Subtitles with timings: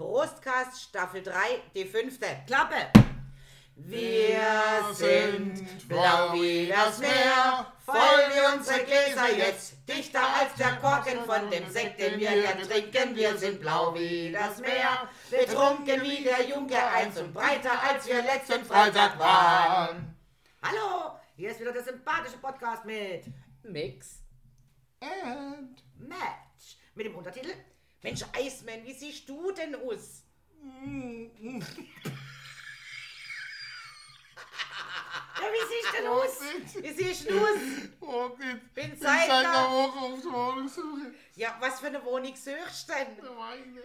[0.00, 1.34] Prostcast Staffel 3,
[1.74, 2.24] die fünfte.
[2.46, 2.90] Klappe!
[3.76, 4.40] Wir
[4.94, 11.50] sind blau wie das Meer, voll wie unsere Gläser jetzt, dichter als der Korken von
[11.50, 13.14] dem Sekt, den wir gern trinken.
[13.14, 18.22] Wir sind blau wie das Meer, betrunken wie der Junge eins und breiter als wir
[18.22, 20.16] letzten Freitag waren.
[20.62, 23.26] Hallo, hier ist wieder der sympathische Podcast mit
[23.64, 24.22] Mix.
[25.00, 26.78] And Match.
[26.94, 27.52] Mit dem Untertitel
[28.02, 30.22] Mensch, Eismann, wie siehst du denn aus?
[35.40, 36.40] Ja, wie siehst du denn aus?
[36.82, 37.58] Wie siehst du aus?
[38.00, 38.38] Gott.
[38.74, 39.70] Bin Ich seit einer.
[39.70, 41.14] Woche auf der Wohnungssuche.
[41.34, 43.34] Ja, was für eine Wohnung suchst du denn?
[43.36, 43.82] Meine.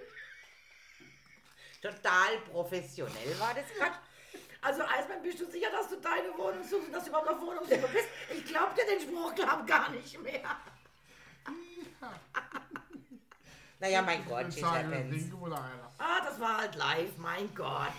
[1.82, 3.96] Total professionell war das gerade.
[4.62, 7.40] Also, Eismann, bist du sicher, dass du deine Wohnung suchst und dass du überhaupt auf
[7.42, 8.08] Wohnungssuche bist?
[8.34, 10.58] Ich glaub dir den Spruch glaub gar nicht mehr.
[13.80, 14.46] Naja, mein Gott,
[15.42, 15.92] oder einer.
[15.98, 17.92] Ah, das war halt live, mein Gott.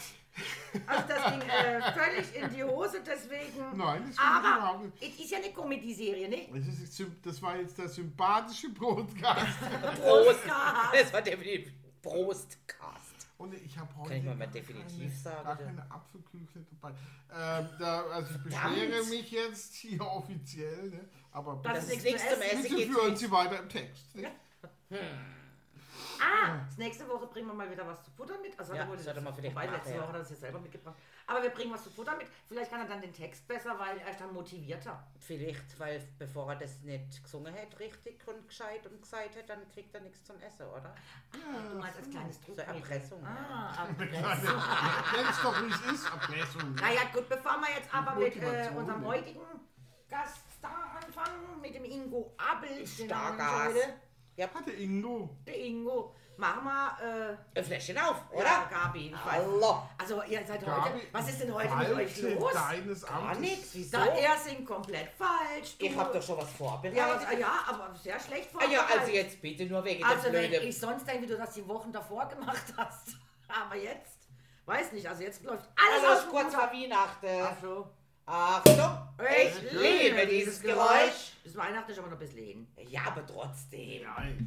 [0.86, 3.76] Also das ging äh, völlig in die Hose, deswegen...
[3.76, 5.14] Nein, das Aber überhaupt nicht.
[5.14, 6.48] es ist ja eine Comedy-Serie, ne?
[6.52, 6.66] Das,
[6.98, 9.58] ist, das war jetzt der sympathische Podcast.
[10.02, 10.40] Prost.
[10.92, 13.28] Das war definitiv Prostcast.
[13.38, 16.94] Und ich habe heute Kann ich mal mal definitiv keine, sagen, Gar keine Apfelküchle dabei.
[17.34, 21.08] Ähm, da, also ich beschwere mich jetzt hier offiziell, ne?
[21.32, 22.42] aber Das Das essen.
[22.42, 22.62] Essen.
[22.62, 23.16] bitte führen.
[23.16, 24.14] Sie weiter im Text.
[24.14, 24.30] Ne?
[26.20, 28.58] Ah, das nächste Woche bringen wir mal wieder was zu futtern mit.
[28.58, 29.98] Also Ja, hat er wohl sollte man vielleicht wobei, machen, letzte ja.
[29.98, 30.94] Woche hat er das ja selber mitgebracht.
[31.26, 32.28] Aber wir bringen was zu futtern mit.
[32.48, 35.02] Vielleicht kann er dann den Text besser, weil er ist dann motivierter.
[35.18, 39.68] Vielleicht, weil bevor er das nicht gesungen hat, richtig und gescheit und gesagt hat, dann
[39.72, 40.94] kriegt er nichts zum Essen, oder?
[41.32, 42.74] Du meinst als kleines So Druckmittel.
[42.76, 43.22] Erpressung.
[43.22, 43.74] ja.
[43.76, 44.62] Ah, Erpressung.
[45.16, 46.74] Nenn's doch, wie es ist, Erpressung.
[46.76, 49.40] naja, gut, bevor wir jetzt aber mit äh, unserem heutigen
[50.08, 52.68] Gaststar anfangen, mit dem Ingo Abel.
[52.98, 53.08] den
[54.36, 54.54] Stargas.
[54.54, 54.58] heute.
[54.58, 55.30] Hatte Ingo.
[55.46, 56.14] Der Ingo.
[56.38, 58.44] Machen wir, Ein Fläschchen auf, äh, oder?
[58.44, 59.20] ja, Gabi, ich weiß.
[59.24, 59.82] Hallo.
[59.96, 62.52] Also, ihr seid heute, Gabi, was ist denn heute mit euch Walte los?
[62.52, 63.38] Deines Gar Amtes.
[63.38, 63.96] nichts, wieso?
[63.96, 65.78] Da, er singt komplett falsch.
[65.78, 67.26] du- Ich hab doch schon was Ja, vorbereitet.
[67.32, 69.00] was, ja, aber sehr schlecht Ah ja, vorbereitet.
[69.00, 70.68] also jetzt bitte nur wegen Also der wenn blöden...
[70.68, 73.16] ich sonst denke, wie du das die Wochen davor gemacht hast.
[73.48, 74.18] Aber jetzt,
[74.66, 77.28] weiß nicht, also jetzt läuft alles Also aus kurz vor Weihnachten.
[77.42, 77.88] Ach so.
[78.28, 81.32] Achtung, ich liebe dieses Geräusch.
[81.44, 82.66] Bis Weihnachten ist aber noch ein bisschen hin.
[82.90, 84.02] Ja, aber trotzdem.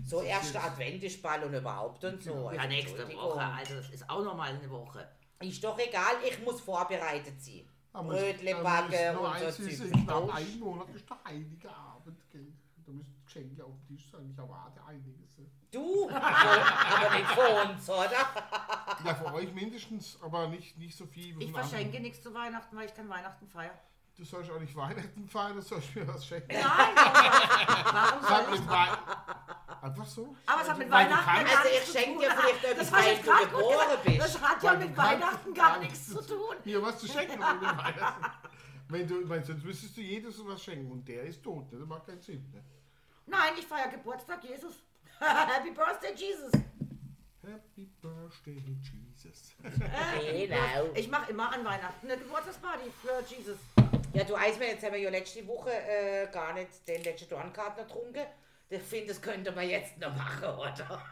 [0.06, 2.52] So erster Advent ist bald und überhaupt und so.
[2.52, 3.08] Ja, Also, nächste.
[3.16, 5.08] Woche, also das ist auch noch mal eine Woche.
[5.40, 7.66] Ist doch egal, ich muss vorbereitet sein.
[7.94, 9.68] Aber Brötle backen und so eins, es Zeug.
[9.70, 12.48] ist In knapp einem Monat ist der heilige Abend, gell?
[12.86, 14.30] Da müssen Geschenke auf dem Tisch sein.
[14.30, 15.29] Ich erwarte einiges.
[15.72, 18.10] Du, aber nicht für uns, oder?
[19.06, 22.04] Ja, für euch mindestens, aber nicht, nicht so viel wie Ich verschenke anderen.
[22.04, 23.78] nichts zu Weihnachten, weil ich kein Weihnachten feiere.
[24.18, 26.52] Du sollst auch nicht Weihnachten feiern, du sollst mir was schenken.
[26.52, 26.64] Nein,
[27.94, 28.62] warum soll ich?
[29.82, 30.36] Einfach so?
[30.46, 32.20] Aber es hat mit Weihnachten gar Also nichts ich zu schenke tun.
[32.20, 32.32] dir
[32.62, 34.20] vielleicht Das weil ich du gerade geboren bist.
[34.20, 36.56] Das hat ja mit Weihnachten gar nichts zu tun.
[36.66, 37.40] Mir was zu schenken.
[38.90, 41.80] Wenn du, weil sonst müsstest du jedes was schenken und der ist tot, ne?
[41.80, 42.44] das macht keinen Sinn.
[42.52, 42.62] Ne?
[43.28, 44.74] Nein, ich feiere Geburtstag Jesus.
[45.22, 46.52] Happy Birthday, Jesus.
[47.44, 49.54] Happy Birthday, Jesus.
[49.62, 50.94] Genau.
[50.96, 53.58] Ich mache immer an Weihnachten eine Geburtstagsparty für Jesus.
[54.14, 57.86] Ja, du Eismann, jetzt haben wir ja letzte Woche äh, gar nicht den letzten Dornkarten
[57.86, 58.26] getrunken.
[58.70, 60.72] Ich finde, das könnte man jetzt noch machen, oder?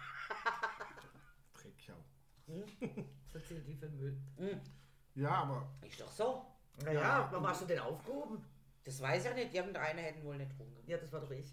[1.53, 1.93] Dreckschau.
[3.25, 4.17] Was erzählt die für Müll?
[5.15, 6.45] Ja, aber Ist doch so.
[6.83, 8.45] Naja, wann warst du denn aufgehoben?
[8.83, 9.53] Das weiß ich nicht.
[9.53, 10.83] Irgendeine hätten wohl nicht getrunken.
[10.85, 11.51] Ja, das war doch ich.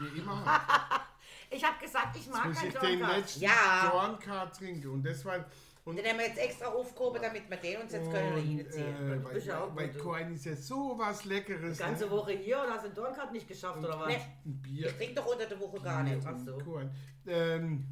[0.00, 1.05] wie immer
[1.50, 3.16] Ich habe gesagt, ich mag muss kein ich den Dornkart.
[3.18, 3.88] letzten Ja.
[3.90, 5.50] Dornkart trinken und deshalb
[5.84, 9.12] und Den haben wir jetzt extra aufgehoben, damit wir den uns jetzt können Und, reinziehen.
[9.12, 10.02] äh, Du bist ja auch weil, weil gut.
[10.02, 11.76] Korn ist ja so was Leckeres.
[11.76, 12.10] Die ganze ne?
[12.10, 14.08] Woche hier und hast den Dornkart nicht geschafft, oder was?
[14.08, 14.16] Nee.
[14.46, 14.86] Ein Bier.
[14.88, 16.26] Ich trinke doch unter der Woche gar nicht.
[16.26, 16.58] Ach so.
[16.58, 16.90] Korn.
[17.28, 17.86] Ähm,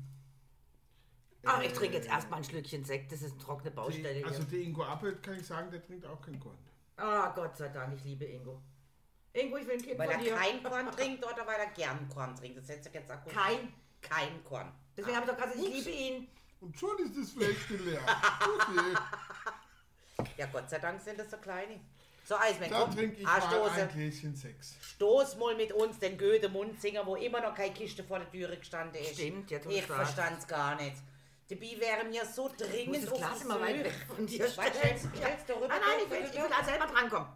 [1.45, 4.39] Ach, ich trinke jetzt erstmal ein Schlückchen Sekt, das ist eine trockene Baustelle die, also
[4.39, 4.47] hier.
[4.47, 6.59] der Ingo Appelt kann ich sagen, der trinkt auch kein Korn.
[6.97, 8.61] Ah, Gott sei Dank, ich liebe Ingo.
[9.35, 10.35] Ingo, ich will ein Kind Weil von er dir.
[10.37, 12.59] kein Korn trinkt oder weil er gern Korn trinkt.
[12.59, 13.33] Das hätte ich jetzt auch gut.
[13.33, 13.73] Kein.
[14.01, 14.73] Kein Korn.
[14.97, 16.29] Deswegen habe ich doch gerade gesagt, ich liebe ihn.
[16.61, 18.01] Und schon ist das Fläschchen leer.
[18.01, 18.95] Okay.
[20.37, 21.81] Ja, Gott sei Dank sind das so kleine.
[22.25, 22.95] So, Eismann, Da komm.
[22.95, 23.83] trinke ich Ah, mal stoße.
[23.83, 24.75] ein Gläschen Sex.
[24.81, 28.57] Stoß mal mit uns den Goethe Munzinger, wo immer noch keine Kiste vor der Türe
[28.57, 29.15] gestanden ist.
[29.15, 30.15] Stimmt, jetzt, Ich du sagst.
[30.15, 30.97] verstand's gar nicht.
[31.51, 33.77] Dabei wäre mir so Ich muss dringend das Glas immer Psyche.
[33.79, 34.73] weit weg von dir stellen.
[34.73, 37.29] stellst- stellst du rüber, Nein, nein, ich du- will, du- ich will da selber drankommen.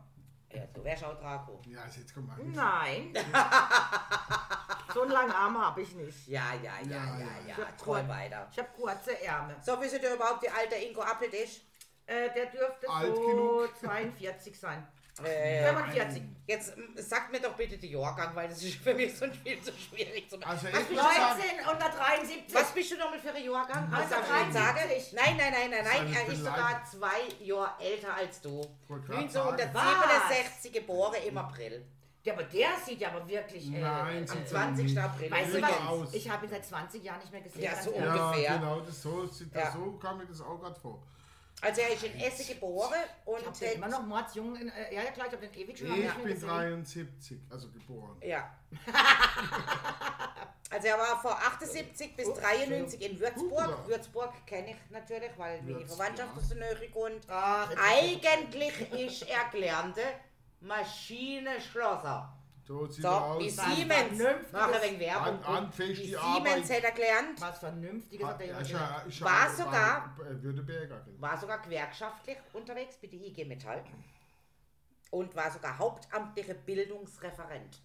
[0.53, 1.61] Ja, du wärst auch Draco.
[1.67, 2.39] Ja, also jetzt komm mal.
[2.43, 3.13] Nein.
[4.95, 6.27] so einen langen Arm habe ich nicht.
[6.29, 7.59] Ja, ja, ja, ja, Ja, ja.
[7.59, 7.73] ja.
[7.77, 8.49] Träum weiter.
[8.51, 9.57] Ich habe kurze Ärmel.
[9.61, 11.61] So, wisst ihr überhaupt, wie alt der Ingo Appelt ist?
[12.07, 13.79] Äh, der dürfte Alt so genug.
[13.81, 14.87] 42 sein.
[15.23, 16.23] 45.
[16.47, 19.61] Jetzt ähm, sagt mir doch bitte die Jahrgang, weil das ist für mich so viel
[19.61, 22.55] zu schwierig zu Also was, ich bist muss du, sagen, 1973.
[22.55, 23.89] was bist du nochmal für ein Jahrgang?
[23.91, 25.11] Was darf ich jetzt 1973.
[25.11, 25.17] sagen?
[25.17, 26.07] Nein, nein, nein, nein, nein.
[26.17, 28.65] eine Er ist sogar zwei Jahre älter als du.
[28.89, 29.49] wollte gerade sagen.
[29.61, 31.85] 1967 geboren im April.
[32.25, 33.69] Ja, aber der sieht ja aber wirklich.
[33.73, 34.85] Äh, Nein, Am sieht man 20.
[34.87, 34.99] nicht.
[34.99, 35.31] April.
[35.31, 36.13] Weißt du aus.
[36.15, 37.63] Ich habe ihn seit 20 Jahren nicht mehr gesehen.
[37.63, 37.93] Ja, so.
[37.95, 38.59] Ja, ungefähr.
[38.59, 39.63] genau, das so, sieht Ja.
[39.63, 41.03] das, so kam mir das auch gerade vor.
[41.61, 44.55] Also er ist in Essen geboren und Ich den immer noch mordsjung.
[44.57, 46.49] In, äh, ja, ja, klar, ich habe den ewig schon Ich bin gesehen.
[46.49, 48.17] 73, also geboren.
[48.23, 48.55] Ja.
[50.71, 53.69] also er war vor 78 bis 93 in Würzburg.
[53.69, 53.89] Ja.
[53.89, 56.41] Würzburg kenne ich natürlich, weil meine Würz, Verwandtschaft ja.
[56.41, 60.03] ist so nahe und Ach, eigentlich ist er gelernte
[60.61, 62.38] Maschinenschlosser.
[62.69, 63.89] So sieht So, er wie Siemens.
[63.89, 65.43] vernünftiges- Mach ein wenig Werbung.
[65.43, 69.21] An- anfängt Wie die Siemens hat er gelernt, was Vernünftiges hat der Ja, gelernt.
[69.23, 71.07] War sogar- Württemberger.
[71.19, 73.83] war sogar gewerkschaftlich unterwegs bei der IG Metall
[75.11, 77.81] und war sogar hauptamtlicher Bildungsreferent.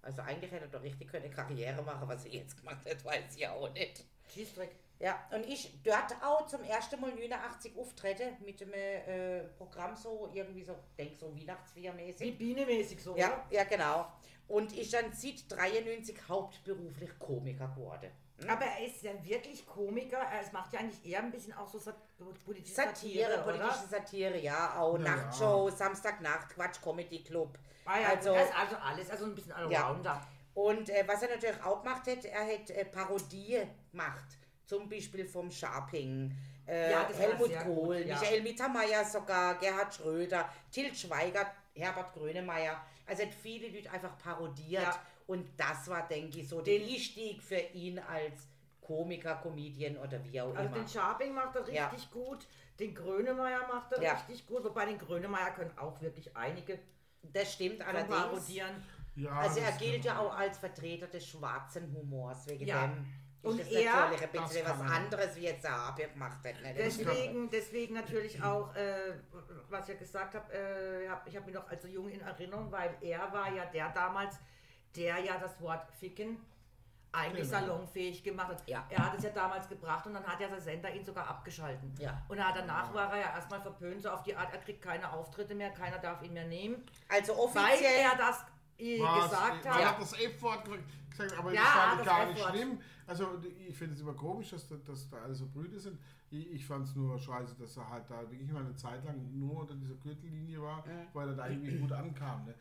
[0.00, 3.36] Also eigentlich hätte er doch richtig eine Karriere machen, was er jetzt gemacht hat, weiß
[3.36, 4.02] ich auch nicht.
[4.32, 4.74] Schießdreck.
[5.02, 10.30] Ja, und ich dort auch zum ersten Mal 89 auftrete mit dem äh, Programm so,
[10.32, 12.38] irgendwie so, denk so Wie Weihnachtsfeiermäßig.
[12.38, 14.06] Biene-mäßig so, Ja, ja, genau.
[14.46, 18.12] Und ich dann seit 93 hauptberuflich Komiker geworden.
[18.42, 18.48] Hm?
[18.50, 20.18] Aber er ist ja wirklich Komiker.
[20.18, 21.96] Er macht ja eigentlich eher ein bisschen auch so Sat
[22.44, 23.88] politische Satire, Satire, politische oder?
[23.88, 25.02] Satire, ja, auch ja.
[25.02, 27.58] Nachtshow, Samstagnacht, Quatsch, Comedy Club.
[27.86, 30.24] Ah, ja, also, also, alles, also ein bisschen Allrounder.
[30.54, 34.38] und äh, was er natürlich auch gemacht hat, er hat äh, Parodie gemacht.
[34.66, 36.34] Zum Beispiel vom Sharping,
[36.66, 38.18] äh, Ja, Helmut Kohl, gut, ja.
[38.18, 42.80] Michael Mittermeier sogar, Gerhard Schröder, Til Schweiger, Herbert Grönemeyer.
[43.06, 44.82] Also hat viele Leute einfach parodiert.
[44.84, 45.02] Ja.
[45.26, 48.48] Und das war, denke ich, so der Lichtstieg für ihn als
[48.80, 50.76] Komiker, Comedian oder wie auch Also immer.
[50.78, 51.88] den Sharping macht er Ja.
[51.88, 52.46] richtig gut.
[52.78, 54.12] Den Grönemeyer macht er Ja.
[54.14, 54.64] richtig gut.
[54.64, 56.78] Wobei den Grönemeyer können auch wirklich einige
[57.22, 58.16] Das stimmt allerdings.
[58.16, 58.82] parodieren.
[59.14, 62.86] Ja, Also er gilt ja auch als Vertreter des schwarzen Humors, wegen Ja.
[62.88, 63.06] dem
[63.42, 66.62] Und das er- natürlich ein Das bisschen was anderes, wie jetzt der Habir gemacht hat.
[66.62, 66.74] Ne?
[66.76, 69.14] Deswegen, deswegen natürlich auch, äh,
[69.68, 72.20] was ich ja gesagt habe, äh, hab, ich habe mich noch als so jung in
[72.20, 74.36] Erinnerung, weil er war ja der damals,
[74.94, 76.38] der ja das Wort Ficken
[77.14, 77.60] eigentlich Genau.
[77.66, 78.62] salonfähig gemacht hat.
[78.66, 78.86] Ja.
[78.88, 81.92] Er hat es ja damals gebracht und dann hat ja der Sender ihn sogar abgeschalten.
[81.98, 82.22] Ja.
[82.28, 85.12] Und er- danach war er ja erstmal verpönt, so auf die Art, er kriegt keine
[85.12, 87.40] Auftritte mehr, keiner darf ihn mehr nehmen, Also weil
[87.72, 88.44] offiziell, er das
[89.00, 89.30] Was?
[89.30, 89.84] gesagt Man hat.
[89.84, 90.64] hat das F-Wort
[91.10, 92.80] gesagt, aber Ja, das fand ich das gar nicht schlimm.
[93.06, 93.28] Also
[93.68, 95.98] ich finde es immer komisch, dass, da- dass da alle so Brüder sind.
[96.30, 99.16] Ich, ich fand es nur scheiße, dass er halt da wirklich mal eine Zeit lang
[99.38, 100.82] nur unter dieser Gürtellinie war,
[101.12, 102.44] weil er da irgendwie gut ankam.
[102.46, 102.54] Ne?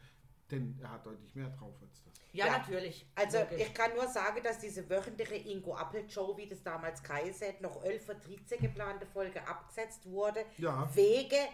[0.50, 2.14] Denn er hat deutlich mehr drauf als das.
[2.34, 2.58] Ja, Ja.
[2.58, 3.06] natürlich.
[3.16, 3.62] also Logisch.
[3.62, 7.82] ich kann nur sagen, dass diese wöchentliche Ingo Appel Show, wie das damals geheißen noch
[7.84, 10.90] 11 für 13 geplante Folge abgesetzt wurde, Ja.
[10.94, 11.48] wegen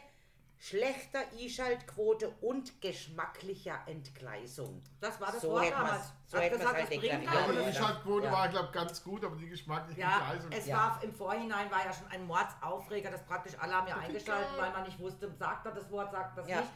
[0.59, 4.81] schlechter Einschaltquote und geschmacklicher Entgleisung.
[5.00, 6.12] das war das so Wort damals.
[6.25, 7.57] so Hat gesagt, halt das bringt halt, die?
[7.59, 8.31] Einschaltquote Ja.
[8.31, 10.51] war, glaube ich, ganz gut, aber die geschmackliche Ja, Gleisung.
[10.51, 10.77] es Ja.
[10.77, 14.71] war im Vorhinein war ja schon ein Mordsaufreger, das praktisch alle haben ja eingeschaltet, weil
[14.71, 16.62] man nicht wusste, sagt er das Wort, sagt das Ja.
[16.62, 16.71] nicht.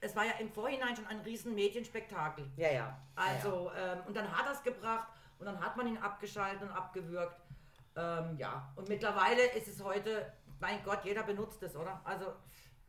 [0.00, 2.50] Es war ja im Vorhinein schon ein riesen Medienspektakel.
[2.56, 2.98] Ja, ja.
[3.14, 5.08] Also, ähm, und dann hat er es gebracht
[5.38, 7.40] und dann hat man ihn abgeschaltet und abgewürgt.
[7.96, 12.00] Ähm, ja, und mittlerweile ist es heute, mein Gott, jeder benutzt es, oder?
[12.04, 12.26] Also,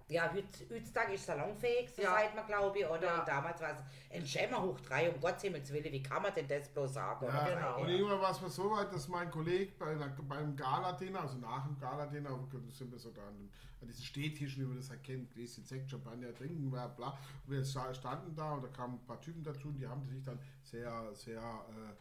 [0.10, 2.12] Ja, heut- heutzutage ist salonfähig, so Ja.
[2.16, 3.04] sagt man, glaube ich, oder?
[3.04, 3.20] Ja.
[3.20, 3.78] Und damals war es
[4.16, 7.26] ein Schämmer hoch drei, um Gottes Himmels Willen, wie kann man denn das bloß sagen?
[7.26, 7.56] Ja, oder?
[7.56, 7.82] genau.
[7.82, 11.38] Und irgendwann war es mal so weit, dass mein Kollege bei einer, beim Gala-Dinner, also
[11.38, 12.38] nach dem Gala-Dinner,
[12.70, 13.50] sind wir so da an,
[13.82, 17.18] an diesen Stehtischen, wie man das erkennt, Gläschen Sekt, Champagner trinken, bla bla.
[17.48, 20.06] Und wir sta- standen da und da kamen ein paar Typen dazu und die haben
[20.06, 21.94] sich dann sehr, sehr, äh,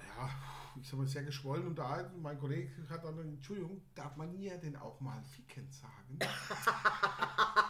[0.00, 0.30] naja,
[0.80, 1.66] ich sag mal, sehr geschwollen.
[1.66, 1.78] Und
[2.22, 6.18] mein Kollege hat dann, Entschuldigung, darf man hier denn auch mal Ficken sagen?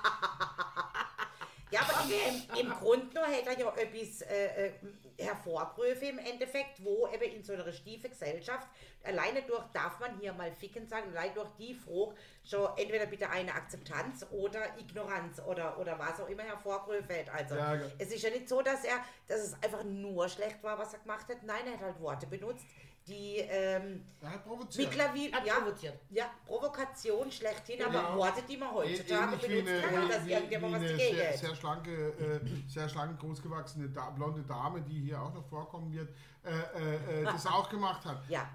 [1.70, 4.72] Ja, aber im, im Grund nur hätte er ja etwas äh, äh,
[5.18, 8.66] hervorgerufen im Endeffekt, wo eben in so einer stiefen Gesellschaft
[9.04, 13.28] alleine durch darf man hier mal ficken sagen, allein durch die Frage schon entweder bitte
[13.30, 17.28] eine Akzeptanz oder Ignoranz oder, oder was auch immer hervorgerufen hat.
[17.34, 17.86] Also Ja, ja.
[17.98, 21.00] es ist ja nicht so, dass er, dass es einfach nur schlecht war, was er
[21.00, 21.42] gemacht hat.
[21.42, 22.64] Nein, er hat halt Worte benutzt,
[23.06, 24.04] die ähm,
[24.44, 24.96] provoziert.
[24.98, 25.98] Hat ja, provoziert.
[26.10, 28.16] ja, Provokation schlechthin, aber Genau.
[28.16, 31.38] Worte, die man heutzutage Ähnlich wie benutzt eine, kann, dass irgendjemand was eine dagegen sehr,
[31.38, 36.08] sehr schlanke, äh, sehr schlanke, großgewachsene da, blonde Dame, die hier auch noch vorkommen wird,
[36.44, 38.22] äh, äh, äh, das auch gemacht hat.
[38.28, 38.48] Ja,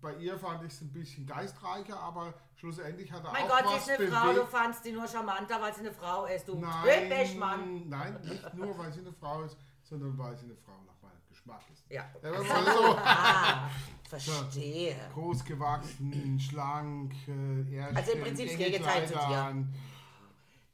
[0.00, 3.64] Bei ihr fand ich es ein bisschen geistreicher, aber schlussendlich hat er mein auch Gott,
[3.64, 4.50] was sie ist eine Frau, du bewegt.
[4.50, 8.92] fandst sie nur charmanter, weil sie eine Frau ist, du Nein, nein, nicht nur, weil
[8.92, 10.93] sie eine Frau ist, sondern weil sie eine Frau meinem
[11.44, 11.84] Geschmack ist.
[11.90, 12.04] Ja.
[12.22, 13.70] Ja, mal so ah,
[14.08, 14.96] verstehe.
[15.12, 19.66] groß gewachsen, schlank, äh, Ärschchen, Also im Prinzip das Gegenteil zu dir.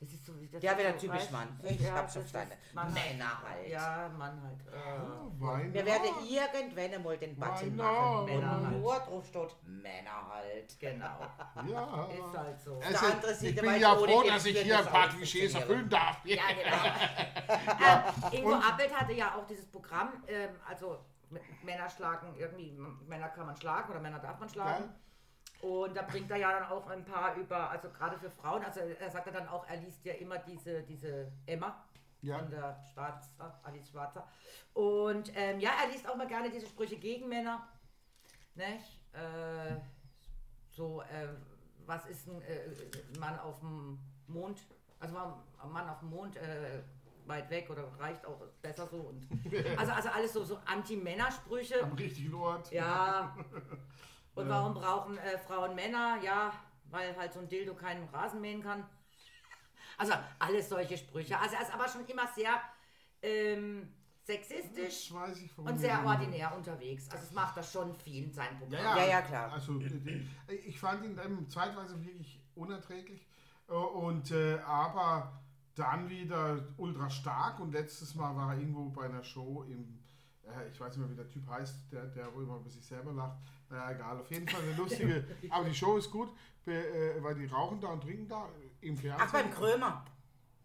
[0.00, 1.60] Das ist so wie das Ja, wieder so, typisch Mann.
[1.62, 2.54] Ich ja, hab's das verstanden.
[2.72, 3.68] Männer halt.
[3.68, 4.60] Ja, Mann halt.
[4.66, 5.40] Äh.
[5.42, 5.74] Wein.
[5.74, 10.78] Wir werden irgendwann einmal den Button machen, Männer nur drauf steht, Männer halt.
[10.80, 11.20] Genau.
[11.68, 12.04] Ja.
[12.06, 12.80] Ist halt so.
[12.80, 15.88] Also, andere Seite ich bin weiß ja froh, dass ich hier ein paar Klischees erfüllen
[15.90, 16.24] darf.
[16.24, 18.32] Ja, genau.
[18.32, 20.98] ähm, Ingo Appelt hatte ja auch dieses Programm, ähm, also
[21.62, 22.72] Männer schlagen irgendwie,
[23.06, 24.94] Männer kann man schlagen oder Männer darf man schlagen.
[25.62, 28.80] Und da bringt er ja dann auch ein paar über, also gerade für Frauen, also
[28.80, 31.84] er sagt ja dann auch, er liest ja immer diese, diese Emma
[32.22, 32.38] Ja.
[32.38, 34.26] von der Schwarzer, Alice Schwarzer.
[34.72, 37.68] Und ähm, ja, er liest auch mal gerne diese Sprüche gegen Männer.
[38.54, 39.00] Nicht?
[39.12, 39.76] Äh,
[40.70, 41.28] so, äh,
[41.84, 43.98] was ist ein äh, Mann auf dem
[44.28, 44.60] Mond?
[44.98, 46.82] Also ein Mann auf dem Mond äh,
[47.26, 48.96] weit weg oder reicht auch besser so.
[48.96, 49.26] Und,
[49.78, 51.82] also, also alles so, so Anti-Männer-Sprüche.
[51.82, 52.72] Am richtigen Ort.
[52.72, 53.36] Ja.
[54.34, 54.50] Und Ja.
[54.54, 56.18] warum brauchen äh, Frauen Männer?
[56.22, 56.52] Ja,
[56.90, 58.84] weil halt so ein Dildo keinen Rasen mähen kann.
[59.98, 61.38] Also alles solche Sprüche.
[61.38, 62.60] Also er ist aber schon immer sehr
[63.22, 63.92] ähm,
[64.24, 67.10] sexistisch ich, und sehr ordinär unterwegs.
[67.10, 68.82] Also es macht das schon viel in seinem Programm.
[68.84, 69.52] Ja, ja, Ja, klar.
[69.52, 70.26] Also, die-
[70.64, 73.26] ich fand ihn dann zeitweise wirklich unerträglich.
[73.68, 75.40] Äh, Und, äh, aber
[75.74, 77.60] dann wieder ultra stark.
[77.60, 79.99] Und letztes Mal war er irgendwo bei einer Show im,
[80.44, 82.84] äh, ich weiß nicht mehr, wie der Typ heißt, der, der wo immer über sich
[82.84, 83.38] selber lacht.
[83.68, 84.18] Naja, egal.
[84.20, 85.24] Auf jeden Fall eine lustige.
[85.50, 86.32] aber die Show ist gut,
[86.66, 88.48] äh, weil die rauchen da und trinken da
[88.80, 89.26] im Fernsehen.
[89.28, 90.04] Ach, beim Krömer.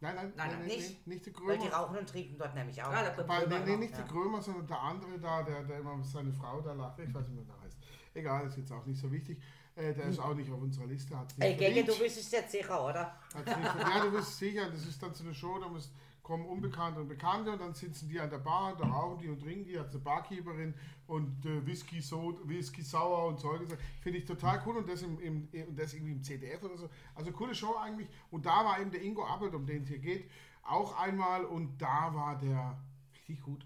[0.01, 1.07] Nein, nein, Nein, nein, nein, nicht, nicht.
[1.07, 1.75] nicht, nicht der Weil die Krömer.
[1.77, 2.91] rauchen und trinken dort nämlich auch.
[2.91, 3.97] Ja, da kommt Bei, nee, Krömer nee, nicht ja.
[3.97, 6.99] der Krömer, sondern der andere da, der, der immer seine Frau da lacht.
[6.99, 7.77] Ich weiß nicht, wie der heißt.
[8.13, 9.41] Egal, ist jetzt auch nicht so wichtig.
[9.75, 11.17] Äh, der ist auch nicht auf unserer Liste.
[11.17, 11.87] Hat's nicht Ey, Gege, verdient.
[11.89, 13.17] du wüsstest jetzt sicher, oder?
[13.33, 13.95] Hat's nicht verdient.
[13.95, 15.91] Ja, du bist sicher, das ist dann so eine Show, da müssen,
[16.25, 19.39] kommen Unbekannte und Bekannte und dann sitzen die an der Bar, da rauchen die und
[19.39, 20.73] trinken die, hat eine Barkeeperin
[21.05, 23.61] und äh, Whisky, so, Whisky sauer und Zeug.
[24.01, 26.89] Finde ich total cool und das, im, im, und das irgendwie im CDF oder so.
[27.13, 28.09] Also coole Show eigentlich.
[28.31, 30.27] Und da war eben der Ingo Appelt, um den es hier geht,
[30.63, 32.75] auch einmal und da war der
[33.13, 33.63] richtig gut.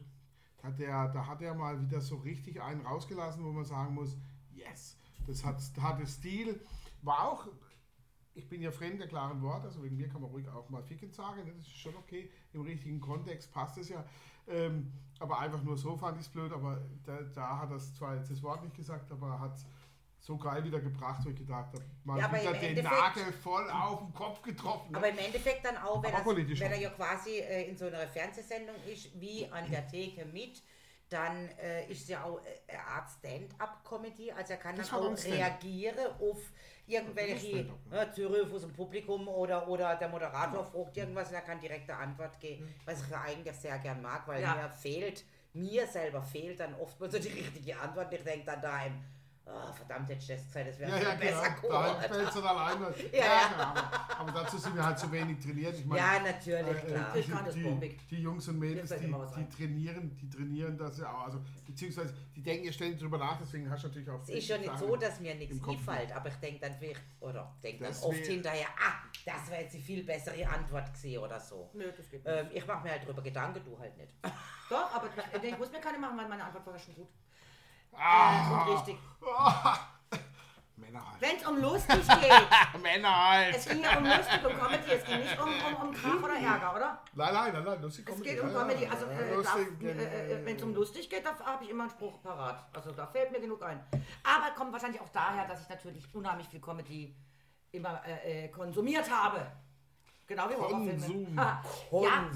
[0.61, 4.17] Hat der, da hat er mal wieder so richtig einen rausgelassen, wo man sagen muss,
[4.53, 6.59] yes, das hat, hatte Stil.
[7.03, 7.47] War auch,
[8.35, 10.83] ich bin ja Freund der klaren Worte, also wegen mir kann man ruhig auch mal
[10.83, 14.05] Ficken sagen, das ist schon okay, im richtigen Kontext passt es ja.
[14.47, 18.15] Ähm, aber einfach nur so fand ich es blöd, aber da, da hat er zwar
[18.15, 19.65] jetzt das Wort nicht gesagt, aber hat es
[20.19, 23.99] so geil wieder gebracht, wo ich gedacht habe, mal Ja, wieder den Nagel voll auf
[23.99, 24.95] den Kopf getroffen.
[24.95, 27.85] Aber im Endeffekt dann auch, wenn, er, politisch wenn er ja quasi äh, in so
[27.85, 30.61] einer Fernsehsendung ist, wie an der Theke mit,
[31.09, 34.31] dann äh, ist es ja auch äh, eine Art Stand-up-Comedy.
[34.31, 36.37] Also er kann Das dann auch reagieren auf
[36.85, 41.59] irgendwelche äh, Zuruf aus dem Publikum oder, oder der Moderator fragt irgendwas und er kann
[41.59, 44.55] direkt eine Antwort geben, was ich eigentlich sehr gern mag, weil Ja.
[44.55, 48.13] mir fehlt, mir selber fehlt dann oftmals so die richtige Antwort.
[48.13, 49.03] Ich denke dann daheim,
[49.51, 51.73] oh, verdammt, hätte ich das gesagt, das wäre Ja, ja, besser genau.
[51.81, 52.93] Da fällt es dann alleine.
[53.11, 53.63] Ja, ja, genau.
[53.63, 55.75] Aber, aber dazu sind wir halt zu wenig trainiert.
[55.77, 57.15] Ich meine, Ja, natürlich, äh, klar.
[57.15, 60.77] äh, Ich kann das die, die, die Jungs und Mädels, die, die trainieren, die trainieren
[60.77, 61.25] das ja auch.
[61.25, 64.21] Also, beziehungsweise, die denken ja ständig drüber nach, deswegen hast du natürlich auch.
[64.21, 67.55] Es ist schon nicht so, dass mir nichts einfällt, aber ich denke dann vielleicht, oder
[67.63, 68.93] denke dann oft wär- hinterher, ah,
[69.25, 71.69] das wäre jetzt die viel bessere Antwort gewesen oder so.
[71.73, 72.33] Nö, das geht nicht.
[72.37, 74.13] Ähm, ich mache mir halt drüber Gedanken, du halt nicht.
[74.69, 77.07] Doch, aber ich, ich muss mir keine machen, weil meine Antwort war ja schon gut.
[77.93, 78.97] Ah, Und richtig.
[80.77, 81.21] Männer halt.
[81.21, 83.55] Wenn es um lustig geht, Männer halt.
[83.55, 86.33] es ging ja um lustig, um Comedy, es ging nicht um, um, um Krach oder
[86.35, 87.01] Ärger, oder?
[87.13, 90.63] Nein, nein, nein, nein, lustig Es geht um Comedy, also äh, äh, äh, wenn es
[90.63, 92.65] um lustig geht, da habe ich immer einen Spruch parat.
[92.73, 93.83] Also da fällt mir genug ein.
[94.23, 97.15] Aber kommt wahrscheinlich auch daher, dass ich natürlich unheimlich viel Comedy
[97.71, 99.45] immer äh, äh, konsumiert habe.
[100.29, 100.91] Genau wie Horrorfilme.
[100.91, 101.39] Konsum.
[101.39, 101.63] Ha.
[101.91, 102.29] Ja,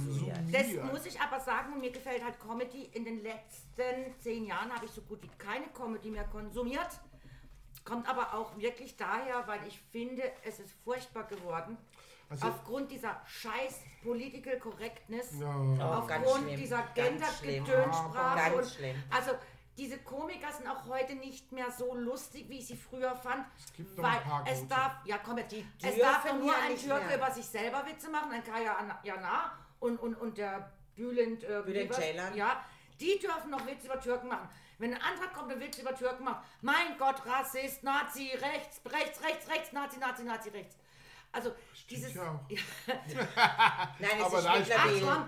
[0.51, 2.85] das muss ich aber sagen, mir gefällt halt Comedy.
[2.93, 6.89] In den letzten zehn Jahren habe ich so gut wie keine Comedy mehr konsumiert.
[7.85, 11.77] Kommt aber auch wirklich daher, weil ich finde, es ist furchtbar geworden.
[12.29, 15.55] Also- aufgrund dieser scheiß Political Correctness, Ja.
[15.55, 17.63] Oh, aufgrund dieser ganz schlimm.
[17.63, 18.65] Gender-Gedönssprache.
[18.65, 18.95] Schlimm.
[19.11, 19.31] Also
[19.77, 23.45] diese Komiker sind auch heute nicht mehr so lustig, wie ich sie früher fand.
[23.57, 24.69] Es gibt weil ein paar es gute.
[24.75, 27.17] darf, ja komm jetzt, Die es darf doch nur ja ein Türke mehr.
[27.17, 31.61] über sich selber Witze machen, ein Kaya An- Jana und, und, und der Bülent, äh,
[31.65, 32.35] Bülent Ceylan.
[32.35, 32.63] Ja,
[32.99, 34.47] die dürfen noch Witze über Türken machen.
[34.77, 39.23] Wenn ein anderer kommt und Witze über Türken macht, mein Gott, Rassist, Nazi, rechts, rechts,
[39.23, 40.75] rechts, rechts, Nazi, Nazi, Nazi, rechts.
[41.33, 41.51] Also
[41.89, 42.13] dieses...
[42.13, 42.39] ja.
[43.99, 45.27] Nein, es Aber ist ist- Ach komm, an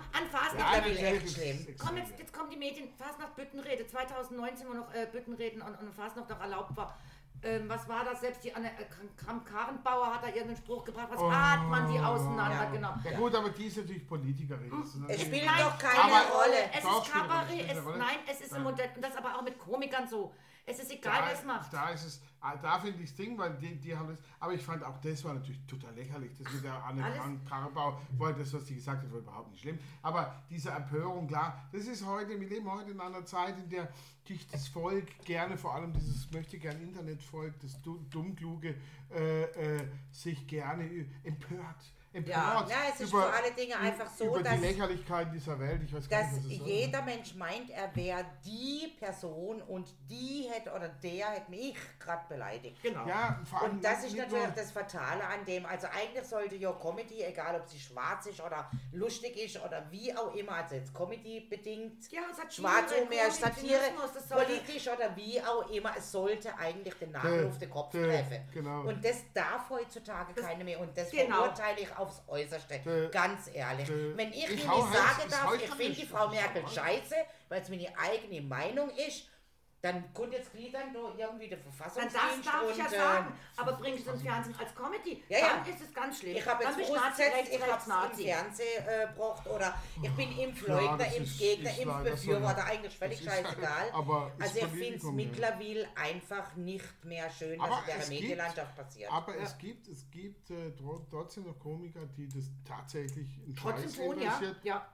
[0.54, 1.66] mittlerweile Ja, echt schlimm.
[1.78, 2.18] Komm, jetzt, ja.
[2.18, 6.40] jetzt kommen die Medien, Fastnacht Büttenrede, 2019, wo noch äh, Büttenreden und, und Fastnacht noch
[6.40, 6.96] erlaubt war.
[7.42, 8.20] Ähm, was war das?
[8.20, 8.84] Selbst die Anne äh,
[9.16, 11.08] Kram Karrenbauer hat da irgendeinen Spruch gebracht.
[11.10, 13.04] Was hat man die auseinandergenommen?
[13.04, 14.70] Ja gut, aber die ist natürlich Politikerin.
[14.70, 16.70] Das ist Es spielt Nein, doch keine aber- Rolle.
[16.72, 20.32] Es ist Kabarett, nein, es ist im Modell, und das aber auch mit Komikern so.
[20.68, 21.72] Es ist egal, da, wer es macht.
[21.72, 24.52] Da ist es, ah, da finde ich das Ding, weil die, die haben das, aber
[24.52, 28.52] ich fand auch das war natürlich total lächerlich, das mit der Anne Karabau, weil das,
[28.52, 32.38] was die gesagt hat, war überhaupt nicht schlimm, aber diese Empörung, klar, das ist heute,
[32.40, 33.88] wir leben heute in einer Zeit, in der
[34.26, 38.74] sich das Volk gerne, vor allem dieses möchte gern Internetvolk, das du- dummkluge,
[39.14, 41.92] äh, äh, sich gerne empört.
[42.16, 45.82] Empört Ja, es ist vor allen Dingen einfach so, über dass- die Lächerlichkeit dieser Welt.
[45.84, 46.68] Ich weiß gar dass nicht, was das soll.
[46.68, 52.22] jeder Mensch meint, er wäre die Person und die hätte oder der hätte mich gerade
[52.28, 52.82] beleidigt.
[52.82, 53.06] Genau.
[53.06, 55.66] Ja, vor allem Und das ist natürlich das Fatale an dem.
[55.66, 60.14] Also eigentlich sollte ja Comedy, egal ob sie schwarz ist oder lustig ist oder wie
[60.16, 64.88] auch immer, also jetzt Comedy bedingt, Ja, Satire, Schwarzhumor, Komik, Satire, Zynismus, das sollte- politisch
[64.88, 68.48] oder wie auch immer, es sollte eigentlich den Nagel auf den Kopf treffen.
[68.54, 68.80] genau.
[68.88, 71.42] Und das darf heutzutage keiner mehr und das Genau.
[71.42, 72.78] verurteile ich aufs Äußerste.
[72.84, 73.86] Dä, Ganz ehrlich.
[73.86, 76.02] dä, Wenn ich, ich heiß, sagen darf, ich finde nicht.
[76.02, 77.14] die Frau Merkel scheiße,
[77.48, 79.28] weil es meine eigene Meinung ist,
[79.82, 82.96] dann kommt jetzt gliedern nur irgendwie der Dann Verfassungsdienst das darf ich ja und, äh,
[82.96, 83.32] sagen.
[83.56, 85.46] Aber bringst du ins Fernsehen als Comedy, Ja, ja.
[85.62, 86.36] dann ist es ganz schlimm.
[86.36, 88.24] Ich habe dann jetzt rechts, ich habe es im.
[88.26, 93.90] Fernsehen äh, gebracht oder ich bin Impfleugner, Impfgegner, Impfbefürworter, eigentlich völlig scheißegal.
[94.40, 99.12] also ich finde es mittlerweile einfach nicht mehr schön, Aber was in der Medienlandschaft passiert.
[99.12, 103.88] Aber es gibt, es gibt äh, tro- trotzdem noch Komiker, die das tatsächlich in Trotzdem
[103.90, 104.32] Scheiß tun, ja.
[104.32, 104.56] interessiert.
[104.64, 104.88] ja.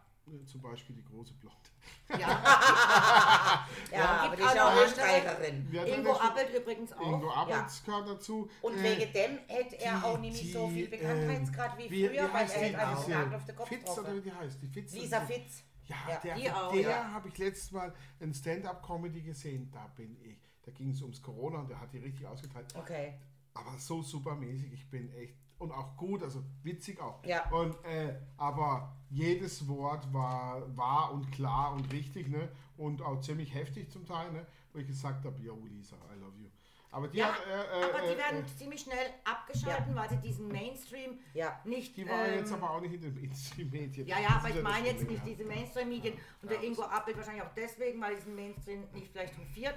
[0.47, 1.59] Zum Beispiel die große Blonde.
[2.19, 3.67] ja.
[3.91, 5.69] ja, aber gibt die ist auch Österreicherin.
[5.73, 7.01] Ja, Ingo Appelt übrigens auch.
[7.07, 8.51] Ingo Appels gehört dazu.
[8.61, 12.09] Und Äh, wegen dem hätte er die- auch nicht so viel die, Bekanntheitsgrad wie wie-
[12.09, 14.33] früher, wie weil er die, hätte einfach Nagel auf den Kopf Fitz oder wie die
[14.33, 14.63] heißt?
[14.63, 15.63] Die Fitz Lisa die- Fitz.
[15.87, 17.11] Ja, Ja, der, die auch, der ja.
[17.13, 19.71] habe ich letztes Mal ein Stand-up-Comedy gesehen.
[19.73, 20.39] Da bin ich.
[20.65, 22.67] Da ging es ums Corona und der hat die richtig ausgeteilt.
[22.77, 23.15] Okay.
[23.55, 24.73] aber so supermäßig.
[24.73, 27.25] Ich bin echt und auch gut, also witzig auch.
[27.25, 27.49] Ja.
[27.51, 32.49] Und äh, aber jedes Wort war wahr und klar und richtig, ne?
[32.77, 34.47] Und auch ziemlich heftig zum Teil, ne?
[34.73, 36.49] Wo ich gesagt habe, yo Lisa, I love you.
[36.91, 40.11] Aber die Ja, hat, äh, äh, aber die äh, werden äh, ziemlich schnell abgeschalten, weil
[40.11, 41.59] sie diesen Mainstream Ja.
[41.65, 41.97] nicht.
[41.97, 44.07] die war ähm, jetzt aber auch nicht in den Mainstream-Medien.
[44.07, 45.25] Ja, ja, Das aber ich meine jetzt nicht ja.
[45.25, 49.77] diese Mainstream-Medien und der Ingo Appel wahrscheinlich auch deswegen, weil diesen Mainstream nicht vielleicht hofiert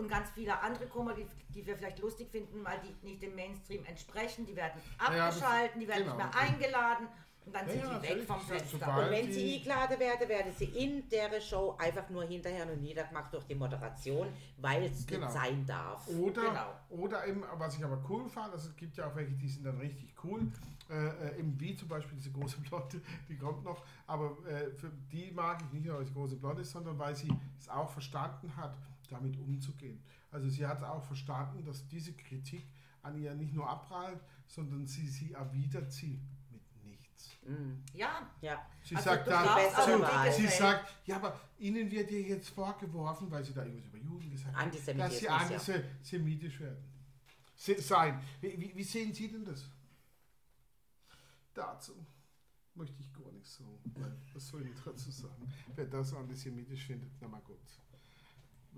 [0.00, 3.34] und ganz viele andere Kummer, die, die wir vielleicht lustig finden, weil die nicht dem
[3.34, 6.16] Mainstream entsprechen, die werden Ja, das- abgeschalten, die werden genau.
[6.16, 7.08] nicht mehr eingeladen
[7.46, 8.98] und dann Ja, sind ja, die weg vom Fenster.
[9.04, 13.32] Und wenn sie eingeladen werden, werden sie in der Show einfach nur hinterher und niedergemacht
[13.32, 15.26] durch die Moderation, weil es Genau.
[15.26, 16.06] nicht sein darf.
[16.08, 16.74] Oder, Genau.
[17.02, 19.64] oder eben, was ich aber cool fand, also es gibt ja auch welche, die sind
[19.64, 20.40] dann richtig cool,
[20.90, 24.90] äh, äh, eben wie zum Beispiel diese große Blonde, die kommt noch, aber äh, für
[25.12, 27.88] die mag ich nicht nur, weil sie große Blonde ist, sondern weil sie es auch
[27.90, 28.74] verstanden hat,
[29.10, 30.02] damit umzugehen.
[30.30, 32.66] Also sie hat auch verstanden, dass diese Kritik
[33.02, 36.20] an ihr nicht nur abprallt, sondern sie, sie erwidert sie
[36.50, 37.38] mit nichts.
[37.94, 38.66] Ja, Ja.
[38.82, 43.52] Sie Also sagt dann, sie, sagt, ja, aber Ihnen wird ihr jetzt vorgeworfen, weil Sie
[43.52, 44.84] da irgendwas über Juden gesagt haben, dass
[45.18, 45.74] Sie Antisemitismus, ja.
[45.74, 46.84] antisemitisch werden.
[47.56, 48.22] Se sein.
[48.40, 49.68] Wie, wie, wie sehen Sie denn das?
[51.52, 52.06] Dazu
[52.74, 53.78] möchte ich gar nichts sagen.
[53.94, 55.52] Weil, was soll ich dazu sagen?
[55.74, 57.58] Wer das antisemitisch findet, na mal gut.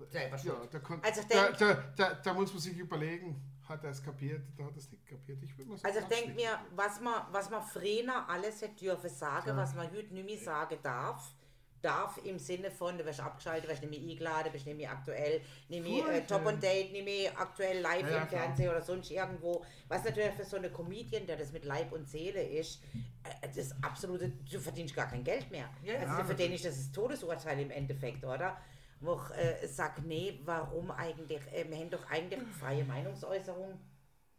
[0.09, 0.53] Selber schuld.
[0.61, 4.03] Ja, da, kon- Also da, da, da, da muss man sich überlegen, hat er es
[4.03, 5.41] kapiert, da hat er es nicht kapiert.
[5.43, 8.75] Ich würde mal sagen, Also ich denke mir, was man, was man früher alles hätte
[8.75, 9.57] dürfen sagen, Ja.
[9.57, 11.33] was man heute nicht mehr sagen darf,
[11.81, 15.41] darf im Sinne von, du wirst abgeschaltet, wirst nicht mehr eingeladen, bist nicht mehr aktuell,
[15.67, 16.25] nicht mehr äh.
[16.25, 18.27] Top on Date, nicht mehr aktuell live Ja, im.
[18.29, 19.65] Fernsehen oder sonst irgendwo.
[19.89, 22.81] Was natürlich für so eine Comedian, der das mit Leib und Seele ist,
[23.23, 25.69] äh, das absolute, du verdienst gar kein Geld mehr.
[25.83, 28.55] Ja, also ja, für den ist das das Todesurteil im Endeffekt, oder?
[29.03, 31.41] Wo ich äh, sage, nee, warum eigentlich?
[31.51, 33.77] Äh, wir haben doch eigentlich freie Meinungsäußerung.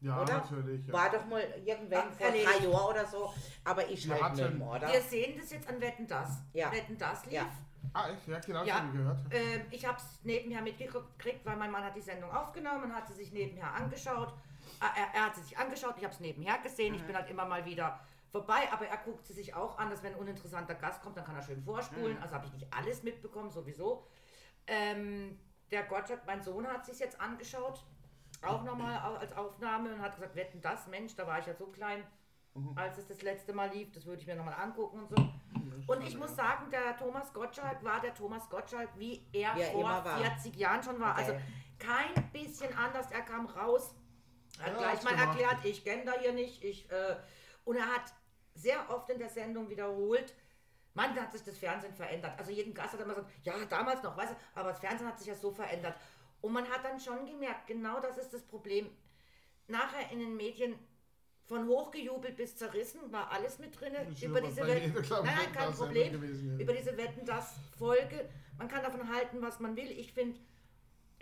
[0.01, 0.35] Ja, oder?
[0.35, 0.87] natürlich.
[0.87, 0.93] Ja.
[0.93, 2.49] War doch mal irgendwann Ah, vor erledigt.
[2.49, 4.89] drei Jahren oder so, aber ich Ja, halt nicht mehr, oder?
[4.93, 6.41] Wir sehen das jetzt an Wetten das.
[6.53, 6.73] Ja.
[6.73, 7.35] Wetten das lief.
[7.35, 7.47] Ja.
[7.93, 8.27] Ah, echt?
[8.27, 8.79] Ja, genau, Ja.
[8.79, 9.19] schon gehört.
[9.31, 13.07] Ähm, ich habe es nebenher mitgekriegt, weil mein Mann hat die Sendung aufgenommen und hat
[13.07, 14.33] sie sich nebenher angeschaut.
[14.81, 16.95] Äh, er, er hat sie sich angeschaut, ich habe es nebenher gesehen.
[16.95, 18.01] Ich bin halt immer mal wieder
[18.33, 21.25] vorbei, aber er guckt sie sich auch an, dass wenn ein uninteressanter Gast kommt, dann
[21.25, 22.19] kann er schön vorspulen.
[22.21, 24.07] Also habe ich nicht alles mitbekommen, sowieso.
[24.67, 25.39] Ähm,
[25.71, 27.85] der Gottschalk, mein Sohn, hat sich jetzt angeschaut,
[28.43, 31.67] auch nochmal als Aufnahme und hat gesagt, wetten das, Mensch, da war ich ja so
[31.67, 32.05] klein,
[32.77, 35.17] als es das letzte Mal lief, das würde ich mir nochmal angucken und so.
[35.87, 39.81] Und ich muss sagen, der Thomas Gottschalk war der Thomas Gottschalk, wie er er vor
[39.81, 40.19] immer war.
[40.19, 41.13] 40 Jahren schon war.
[41.13, 41.33] Okay.
[41.33, 41.35] Also
[41.79, 43.11] kein bisschen anders.
[43.11, 43.95] Er kam raus,
[44.61, 45.41] hat Ja, gleich mal gemacht.
[45.41, 46.63] erklärt, ich da hier nicht.
[46.63, 47.17] Ich, äh,
[47.65, 48.15] und er hat
[48.55, 50.35] sehr oft in der Sendung wiederholt,
[50.95, 52.39] Mann, hat sich das Fernsehen verändert.
[52.39, 55.19] Also jeden Gast hat immer gesagt, ja, damals noch, weißt du, aber das Fernsehen hat
[55.19, 55.97] sich ja so verändert.
[56.41, 58.91] Und man hat dann schon gemerkt, genau das ist das Problem.
[59.67, 60.75] Nachher in den Medien
[61.47, 63.93] von hochgejubelt bis zerrissen war alles mit drin.
[64.23, 66.13] Über diese Wetten, nein, nein, kein Problem.
[66.13, 66.63] gewesen, ja.
[66.63, 68.29] Über diese Wetten, das Folge.
[68.57, 69.91] Man kann davon halten, was man will.
[69.91, 70.39] Ich finde,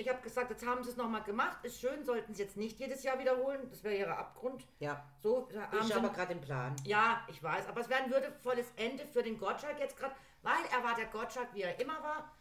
[0.03, 1.59] Ich habe gesagt, jetzt haben sie es nochmal gemacht.
[1.63, 3.61] Ist schön, sollten sie jetzt nicht jedes Jahr wiederholen.
[3.71, 4.67] Das wäre ihre Abgrund.
[4.81, 5.05] Ja.
[5.21, 6.75] So haben Ich aber gerade im Plan.
[6.85, 10.13] ja, ich weiß, aber es wäre ein würdevolles Ende für den Gottschalk jetzt gerade,
[10.43, 12.33] weil er war der Gottschalk, wie er immer war.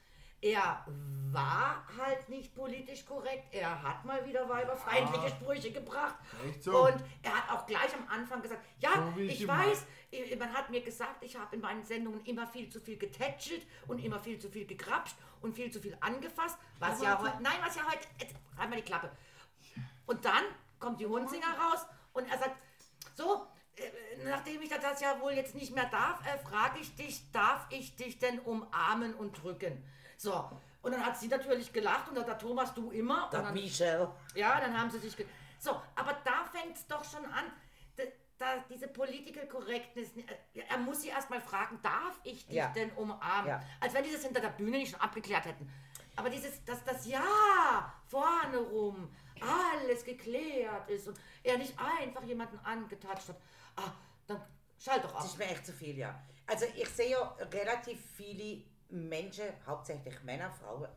[0.41, 0.85] Er
[1.31, 3.53] war halt nicht politisch korrekt.
[3.53, 6.15] Er hat mal wieder weiberfeindliche Sprüche gebracht.
[6.59, 6.87] So?
[6.87, 10.69] Und er hat auch gleich am Anfang gesagt, ja, So ich weiß, eh, man hat
[10.69, 14.39] mir gesagt, ich habe in meinen Sendungen immer viel zu viel getätschelt und immer viel
[14.39, 18.07] zu viel gegrapscht und viel zu viel angefasst, was ja heute, nein, was ja heute,
[18.19, 19.11] jetzt halt mal die Klappe.
[20.05, 20.43] Und dann
[20.79, 22.55] kommt die Hunzinger raus und er sagt,
[23.15, 27.31] so, äh, nachdem ich das ja wohl jetzt nicht mehr darf, äh, frage ich dich,
[27.31, 29.83] darf ich dich denn umarmen und drücken?
[30.21, 30.51] So,
[30.83, 33.25] und dann hat sie natürlich gelacht und sagt, Thomas, du immer.
[33.25, 34.07] Und dann, Michel.
[34.35, 35.15] ja, dann haben sie sich.
[35.57, 37.45] So, aber da fängt es doch schon an.
[37.95, 38.03] Da,
[38.37, 42.67] da, diese Political Correctness, äh, er muss sie erstmal fragen, darf ich dich Ja.
[42.67, 43.47] denn umarmen?
[43.47, 43.63] Ja.
[43.79, 45.67] Als wenn die das hinter der Bühne nicht schon abgeklärt hätten.
[46.15, 52.59] Aber dieses, dass das Ja vorne rum alles geklärt ist und er nicht einfach jemanden
[52.59, 53.37] angetatscht hat,
[53.77, 53.91] ah,
[54.27, 54.39] dann
[54.77, 55.25] schalt doch Das ab.
[55.25, 56.21] ist mir echt zu viel, ja.
[56.45, 57.21] Also ich sehe ja
[57.53, 60.87] relativ viele Menschen, hauptsächlich Männer, Frauen,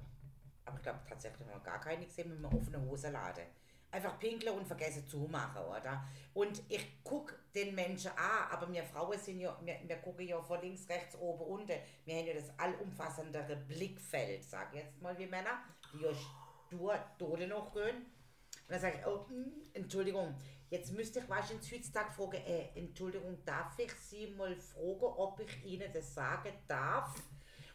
[0.65, 3.43] aber ich glaube tatsächlich noch gar keine gesehen, mit einer offenen Hosenlade.
[3.91, 6.05] Einfach pinkeln und vergessen zumachen, oder?
[6.33, 10.43] Und ich gucke den Menschen an, aber wir Frauen sind ja, wir, wir gucken ja
[10.43, 11.79] von links, rechts, oben, unten.
[12.05, 17.47] Wir haben ja das allumfassendere Blickfeld, sag jetzt mal wie Männer, die ja stur Tode
[17.47, 17.97] noch gehen.
[17.97, 20.35] Und dann sage ich, oh, mm, Entschuldigung,
[20.71, 25.65] jetzt müsste ich wahrscheinlich heutzutage fragen, äh, Entschuldigung, darf ich Sie mal fragen, ob ich
[25.65, 27.15] Ihnen das sagen darf?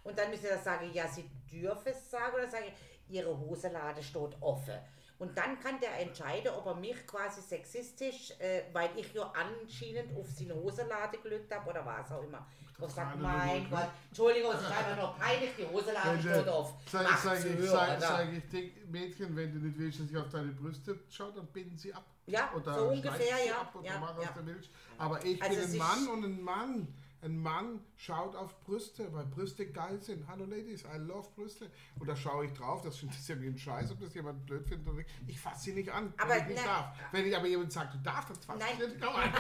[0.03, 4.03] Und dann müsste er sagen, ja, Sie dürfen es sagen, oder sage ich, Ihre Hosenlade
[4.03, 4.75] steht offen.
[5.17, 10.17] Und dann kann der entscheiden, ob er mich quasi sexistisch, äh, weil ich ja anscheinend
[10.17, 12.45] auf seine Hosenlade gelegt habe oder was auch immer.
[12.81, 16.73] Ich sage, mein Gott, Entschuldigung, es ist einfach nur peinlich, die Hosenlade steht auf.
[16.89, 20.15] Sag, Macht sag, ich, sag, sag ich, denk, Mädchen, wenn du nicht willst, dass ich
[20.15, 22.05] auf deine Brüste schaue, dann binden sie ab.
[22.25, 24.29] Ja, oder so ungefähr, ja, Ab oder ja, mach, ja.
[24.29, 24.69] was du willst.
[24.97, 26.87] Aber ich Also bin ein Mann und ein Mann.
[27.21, 30.25] Ein Mann schaut auf Brüste, weil Brüste geil sind.
[30.29, 31.69] Hallo Ladies, I love Brüste.
[31.99, 34.65] Und da schaue ich drauf, das ist ja mir ein Scheiß, ob das jemand blöd
[34.65, 35.09] findet oder nicht.
[35.27, 36.97] Ich fasse sie nicht an, Aber wenn ich nicht darf.
[37.11, 39.33] Wenn ich aber jemand sagt, du darfst, dann fasse ich nicht an.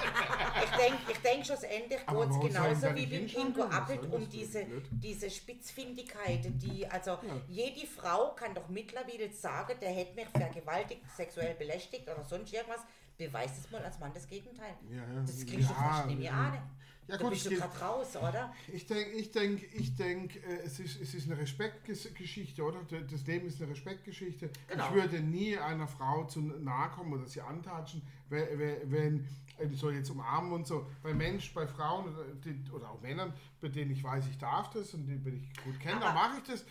[0.61, 6.41] Ich denke ich denk schlussendlich ich genauso wie beim Ingo Appelt um diese, diese Spitzfindigkeit,
[6.61, 12.23] die, also jede Frau kann doch mittlerweile sagen, der hätte mich vergewaltigt, sexuell belästigt oder
[12.25, 12.81] sonst irgendwas.
[13.17, 14.75] Beweis es mal als Mann das Gegenteil.
[14.89, 15.21] Ja, ja.
[15.21, 16.51] Das kriegst du Ja, fast nicht mehr ja.
[16.51, 16.69] an.
[17.09, 18.53] Ja, da gut, bist du gerade raus, oder?
[18.71, 22.79] Ich denke, ich denke, ich denke, äh, es ist, es ist eine Respektgeschichte, oder?
[23.09, 24.49] Das Leben ist eine Respektgeschichte.
[24.67, 24.87] Genau.
[24.87, 29.27] Ich würde nie einer Frau zu nahe kommen oder sie antatschen, wenn,
[29.73, 30.85] so jetzt umarmen und so.
[31.01, 32.15] Bei Mensch, bei Frauen
[32.71, 35.79] oder, auch Männern, bei denen ich weiß, ich darf das und die, wenn ich gut
[35.79, 36.63] kenne, dann Aber- mache ich das.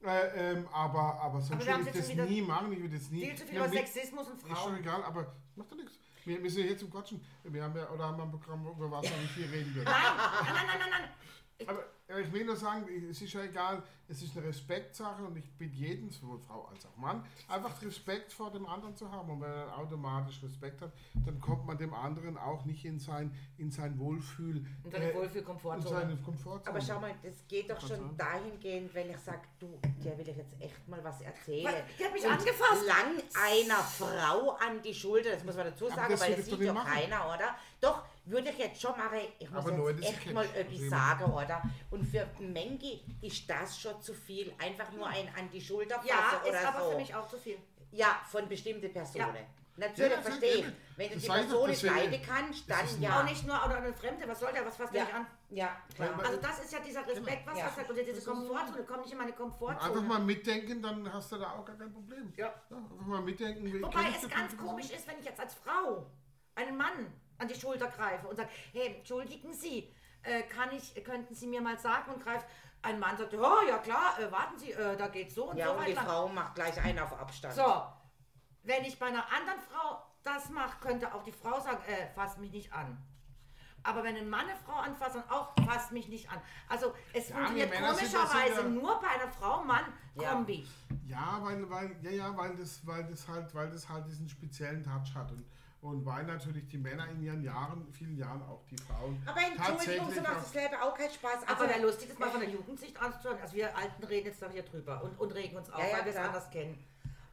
[0.00, 2.72] Äh, ähm, aber, aber sonst Aber würde ich das nie machen.
[2.72, 3.24] Ich würde das nie.
[3.26, 4.78] Viel zu viel Ja, über mit- Sexismus und ist schon Frauen.
[4.78, 5.98] egal, aber macht doch nichts.
[6.28, 7.24] Wir, sind jetzt zum Quatschen.
[7.42, 9.90] Wir haben ja, oder haben wir ein Programm, über was wir nicht viel reden dürfen.
[9.90, 10.02] Nein,
[10.44, 11.76] nein, nein, nein, nein, nein.
[12.08, 15.36] Aber ja, ich will nur sagen, es ist ja egal, es ist eine Respektsache und
[15.36, 19.28] ich bitte jeden, sowohl Frau als auch Mann, einfach Respekt vor dem anderen zu haben.
[19.28, 20.90] Und wenn er automatisch Respekt hat,
[21.26, 24.64] dann kommt man dem anderen auch nicht in sein, in sein Wohlfühl.
[24.84, 26.00] In seine äh, Wohlfühl-Komfortzone.
[26.00, 26.74] In seine Komfortzone.
[26.76, 28.16] Aber schau mal, das geht doch schon Verzeihung.
[28.16, 31.66] dahingehend, wenn ich sage, du, der will ich jetzt echt mal was erzählen.
[31.66, 31.96] Was?
[31.98, 32.86] Die hat mich Und angefasst.
[32.86, 36.58] Lang einer Frau an die Schulter, das muss man dazu sagen, das weil das doch
[36.58, 36.90] sieht machen.
[36.90, 37.54] keiner, oder?
[37.82, 41.24] Doch, würde ich jetzt schon machen, ich muss Aber nur, jetzt echt mal etwas sagen,
[41.32, 41.62] oder?
[41.90, 44.52] Und für Mengi ist das schon zu viel.
[44.58, 46.90] Einfach nur ein an die Schulter fassen Ja, oder ist aber so.
[46.90, 47.58] für mich auch zu viel.
[47.90, 49.46] Ja, von bestimmten Personen.
[49.76, 50.64] Natürlich, Ja, verstehe ich.
[50.64, 53.20] ja, Wenn du das die Person nicht leiden kannst, dann ja.
[53.20, 55.26] Auch nicht nur oder eine Fremde, was soll der, was fasst der ja, nicht an?
[55.50, 56.18] ja, klar.
[56.26, 57.66] Also das ist ja dieser Respekt, was Ja.
[57.66, 59.80] was sagt, oder diese Komfortzone, komm nicht in meine Komfortzone.
[59.92, 62.32] Einfach mal mitdenken, dann hast du da auch gar kein Problem.
[62.36, 62.52] Ja.
[62.70, 63.80] einfach mal mitdenken.
[63.82, 66.10] Wobei es ganz komisch ist, wenn ich jetzt als Frau
[66.56, 71.34] einen Mann an die Schulter greife und sage, hey, entschuldigen Sie, äh, kann ich, könnten
[71.34, 72.46] Sie mir mal sagen und greift
[72.82, 75.66] ein Mann sagt, oh, ja klar, äh, warten Sie, äh, da geht's so und Ja,
[75.66, 76.02] so und die weiter.
[76.06, 77.54] Frau macht gleich einen auf Abstand.
[77.54, 77.82] So,
[78.62, 82.36] wenn ich bei einer anderen Frau das mache, könnte auch die Frau sagen, äh, fass
[82.38, 82.98] mich nicht an.
[83.84, 86.40] Aber wenn ein Mann eine Frau anfasst, dann auch fass mich nicht an.
[86.68, 89.30] Also es Ja, funktioniert komischerweise ja- nur bei einer Ja.
[89.30, 90.66] Frau-Mann-Kombi.
[91.06, 94.82] Ja, weil, weil, ja, ja, weil das, weil das halt, weil das halt diesen speziellen
[94.82, 95.44] Touch hat und,
[95.80, 100.12] und weil natürlich die Männer in ihren Jahren, vielen Jahren auch die Frauen Aber Entschuldigung,
[100.12, 101.42] so macht das Leben auch keinen Spaß.
[101.46, 103.40] Aber Also, wäre lustig, das mal von der Jugendsicht anzuhören.
[103.40, 105.96] Also wir Alten reden jetzt da hier drüber und, und regen uns auf, Ja, ja,
[105.98, 106.84] weil wir es anders kennen.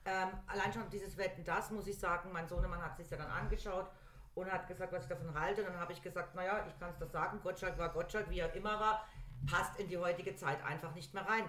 [0.06, 3.32] Ähm, allein schon dieses Wetten, das muss ich sagen, mein Sohnemann hat sich ja dann
[3.32, 3.90] angeschaut
[4.36, 5.62] und hat gesagt, was ich davon halte.
[5.62, 8.40] Und dann habe ich gesagt, naja, ich kann es das sagen, Gottschalk war Gottschalk, wie
[8.40, 9.08] er immer war,
[9.50, 11.46] passt in die heutige Zeit einfach nicht mehr rein.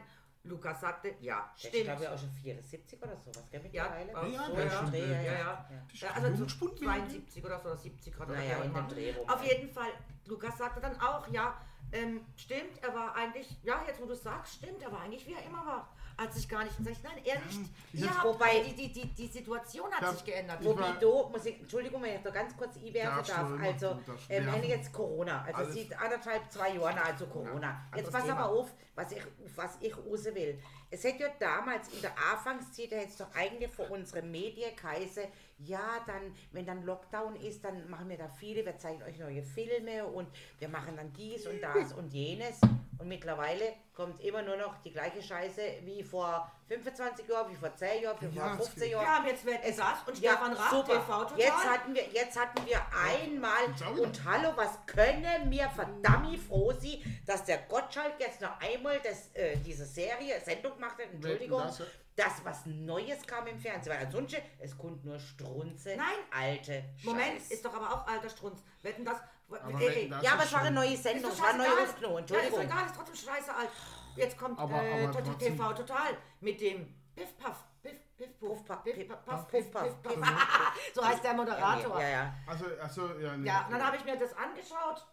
[0.47, 1.85] Lukas sagte, ja, Ich stimmt.
[1.85, 4.13] glaube ja auch schon 74 oder sowas, gell, Ja, mittlerweile?
[4.13, 5.39] ja, Ja, so schon, Dreh, ja, ja, ja.
[5.39, 5.67] ja.
[5.93, 8.29] Ja, also so Blutspund 72 oder so, oder 70 Grad.
[8.29, 8.89] oder Naja, in dem.
[8.89, 9.29] Dreh rum.
[9.29, 9.91] Auf jeden Fall,
[10.27, 11.61] Lukas sagte dann auch, ja,
[11.93, 15.27] ähm, stimmt, er war eigentlich, ja, jetzt wo du es sagst, stimmt, er war eigentlich
[15.27, 15.89] wie er immer war.
[16.19, 17.59] Hat sich gar nicht, sag ich, nein, er nicht.
[17.93, 20.65] hab's- habt, Wobei- die, die, die, die Situation hat Ja, sich geändert.
[20.65, 23.61] Wobei da muss ich, Entschuldigung, wenn ich da ganz kurz du darf.
[23.61, 24.63] Also, ähm, werfen.
[24.65, 25.45] jetzt Corona.
[25.53, 27.83] Also, es sieht anderthalb, zwei Jahre, also Corona.
[27.95, 28.39] Jetzt anderes pass Thema.
[28.39, 29.23] aber auf, was ich,
[29.55, 30.59] was ich raus will.
[30.91, 34.75] Es hätte ja damals in der Anfangszeit, da hätte es doch eigentlich vor unseren Medien
[34.77, 35.25] geheißen,
[35.59, 39.43] ja, dann, wenn dann Lockdown ist, dann machen wir da viele, wir zeigen euch neue
[39.43, 42.61] Filme und wir machen dann dies und das und jenes.
[42.99, 47.75] Und mittlerweile kommt immer nur noch die gleiche Scheiße wie vor 25 Jahren, wie vor
[47.75, 48.91] 10 Jahren, wie Ja, vor es 15 geht.
[48.93, 49.05] Jahren.
[49.05, 50.93] Wir haben jetzt Wetten Es- das und Ja, Stefan Raab, super.
[50.95, 51.39] TV total.
[51.39, 57.21] Jetzt hatten wir, jetzt hatten wir einmal und hallo, was können wir verdammt froh sein,
[57.27, 61.79] dass der Gottschalk jetzt noch einmal das, äh, diese Serie, Sendung gemacht hat, Entschuldigung, das,
[61.81, 61.85] ja.
[62.17, 66.07] dass was Neues kam im Fernsehen, weil ansonsten, es kommt nur Strunze, Nein.
[66.35, 67.51] alte Moment, Scheiß.
[67.51, 68.63] ist doch aber auch alter Strunz.
[68.83, 69.19] Wetten das.
[69.49, 71.85] Aber ey, ey, ja, aber es war eine neue Sendung, es war neu scheißegal.
[71.85, 72.61] aufgenommen, Ja, ist Entschuldigung.
[72.63, 73.69] egal, ist trotzdem scheiße alt.
[74.17, 77.65] Jetzt kommt Aber- äh, aber Tot- trotzdem- TV Total mit dem Piff Puff.
[77.83, 80.17] Piff, Piff, Puff, Puff, Piff, Puff, Piff, Puff, Piff.
[80.95, 82.01] So heißt der Moderator.
[82.01, 82.35] Ja, ja.
[82.47, 83.47] Also, also, ja, nee.
[83.47, 85.07] Ja, und dann habe ich mir das angeschaut.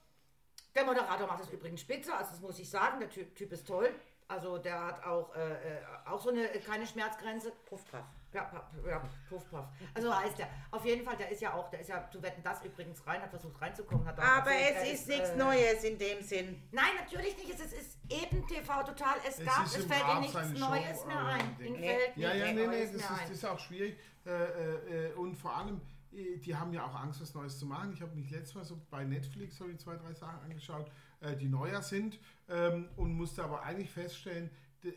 [0.74, 3.00] Der Moderator macht das übrigens spitze, also das muss ich sagen.
[3.00, 3.94] Der Typ, typ ist toll.
[4.28, 7.52] Also der hat auch, äh, äh, auch so eine äh, keine Schmerzgrenze.
[7.68, 8.00] Puff, puff.
[8.34, 8.52] Ja,
[8.88, 9.66] ja, puff, puff.
[9.94, 10.48] Also heißt der.
[10.72, 13.22] Auf jeden Fall, der ist ja auch, der ist ja, du wetten das übrigens rein,
[13.22, 14.06] hat versucht reinzukommen.
[14.06, 16.64] Hat auch Aber erzählt, es er ist nichts äh, Neues in dem Sinn.
[16.72, 17.50] Nein, natürlich nicht.
[17.54, 19.16] Es ist, es ist eben TV total.
[19.28, 21.52] Es, Es gab, ist es fällt dir Rahmen nichts seine Show, Neues mehr ein.
[21.52, 23.98] ich denke- fällt Ja, ja, nee, nee, Neues das ist, das ist auch schwierig.
[24.26, 27.66] Äh, äh, äh, und vor allem, äh, die haben ja auch Angst, was Neues zu
[27.66, 27.94] machen.
[27.94, 30.90] Ich habe mich letztes Mal so bei Netflix so die zwei, drei Sachen angeschaut,
[31.22, 32.20] äh, die neuer sind
[32.50, 34.50] ähm, und musste aber eigentlich feststellen,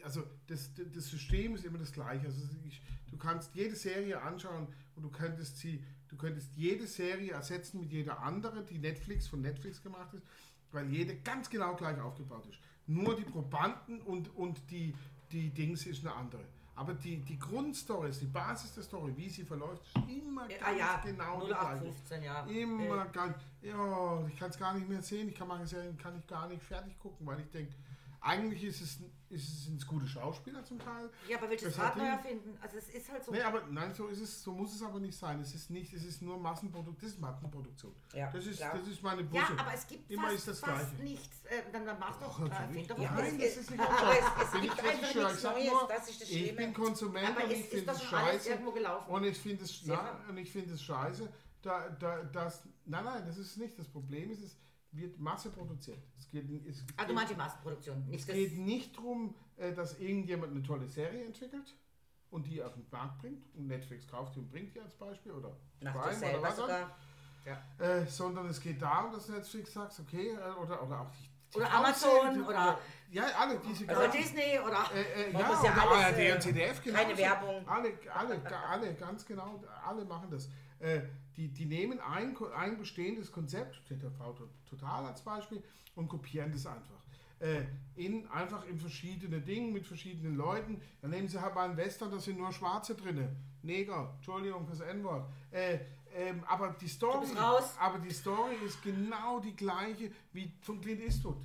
[0.03, 2.27] also das, das System ist immer das gleiche.
[2.27, 7.33] Also ich, du kannst jede Serie anschauen und du könntest sie, du könntest jede Serie
[7.33, 10.25] ersetzen mit jeder andere, die Netflix von Netflix gemacht ist,
[10.73, 12.59] weil jede ganz genau gleich aufgebaut ist.
[12.87, 14.95] Nur die Probanden und, und die,
[15.33, 16.45] die Dings ist eine andere.
[16.77, 20.47] Aber die, die Grundstory, ist die Basis der Story, wie sie verläuft, ist immer Ah
[20.47, 21.87] ganz ja, genau die gleiche.
[21.87, 22.45] 0815, ja.
[22.45, 25.29] Immer ganz, ja, ich kann es gar nicht mehr sehen.
[25.31, 27.73] Ich kann manche Serien kann ich gar nicht fertig gucken, weil ich denke,
[28.21, 31.11] eigentlich ist es sind es gute Schauspieler zum Teil.
[31.29, 32.59] Ja, aber willst du Das das hat Rad neu den- erfinden?
[32.63, 33.33] Also es ist halt so.
[33.33, 35.41] Nee, aber nein, so ist es, so muss es aber nicht sein.
[35.41, 37.93] Es ist nicht, es ist nur Massenproduktion, das ist Massenproduktion.
[38.15, 38.79] Ja, das ist, klar.
[38.79, 39.59] das ist meine ja, Busse.
[39.59, 41.03] aber es gibt Immer fast, ist das fast Gleiche.
[41.03, 41.45] nichts.
[41.47, 42.59] Äh, dann, dann mach doch, natürlich.
[42.89, 43.11] erfind doch Ja.
[43.13, 45.89] Nein, es das ist- nicht aber es- es gibt ich einfach nichts Ich Neues, nur,
[45.89, 46.57] das ist das Ich Schlimme.
[46.59, 48.49] bin Konsument Aber und ich finde es scheiße.
[48.51, 49.11] irgendwo gelaufen.
[49.11, 51.29] Und ich finde es, na, und ich finde es scheiße,
[51.63, 53.77] da, da, das, nein, nein, das ist nicht.
[53.79, 54.57] Das Problem ist, es
[54.97, 55.99] wird Masse produziert.
[56.19, 60.87] Es geht, es, du geht, Massenproduktion, nicht es geht nicht darum, dass irgendjemand eine tolle
[60.87, 61.75] Serie entwickelt
[62.31, 65.33] und die auf den Markt bringt und Netflix kauft die und bringt die als Beispiel
[65.33, 66.63] oder Prime oder was auch.
[66.63, 66.97] sogar.
[67.79, 71.73] Äh, sondern es geht darum, dass Netflix sagt, okay, äh, oder, oder auch die Oder
[71.73, 72.79] Amazon oder-
[73.11, 74.91] ja, alle diese Oder ganzen- Disney oder.
[74.95, 76.99] äh, äh, ja, ja oder alles, ARD äh, und ZDF genau.
[76.99, 77.69] keine Werbung.
[77.69, 80.49] Alle, alle, alle, ganz genau, alle machen das.
[80.81, 81.03] Äh,
[81.37, 85.63] die, die nehmen ein, ein bestehendes Konzept, TTV to- Total als Beispiel,
[85.95, 86.97] und kopieren das einfach.
[87.39, 87.63] Äh,
[87.95, 90.81] in, einfach in verschiedene Dinge mit verschiedenen Leuten.
[91.01, 93.29] Dann nehmen sie halt mal einen Western, da sind nur Schwarze drin.
[93.63, 95.29] Neger, Entschuldigung fürs N-Wort.
[96.17, 97.27] Äh, ähm, aber die Story,
[97.79, 101.37] aber die Story ist genau die gleiche wie von Clint Eastwood.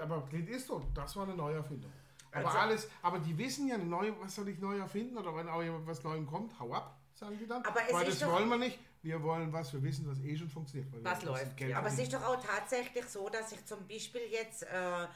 [0.00, 1.92] Aber Clint Eastwood, das war eine Neuerfindung.
[2.32, 5.48] Aber Also- alles, aber die wissen ja neu, was soll ich neu erfinden oder wenn
[5.48, 7.64] auch jemand was Neuem kommt, hau ab, sagen die dann.
[7.64, 8.78] Aber Weil das wollen wir nicht.
[9.02, 10.88] Wir wollen was, wir wissen, was eh schon funktioniert.
[11.04, 11.78] Was läuft, ja.
[11.78, 15.06] Aber es ist doch auch tatsächlich so, dass ich zum Beispiel jetzt, äh,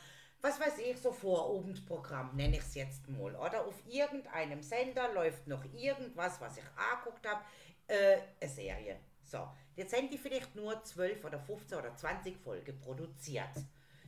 [0.42, 5.46] was weiß ich, so Vorabendprogramm, nenne ich es jetzt mal, oder auf irgendeinem Sender läuft
[5.46, 7.40] noch irgendwas, was ich angeguckt habe,
[7.86, 8.98] äh, eine Serie.
[9.22, 13.50] So, jetzt sind die vielleicht nur 12 oder 15 oder 20 Folgen produziert.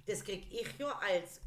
[0.07, 1.41] Das kriege ich ja als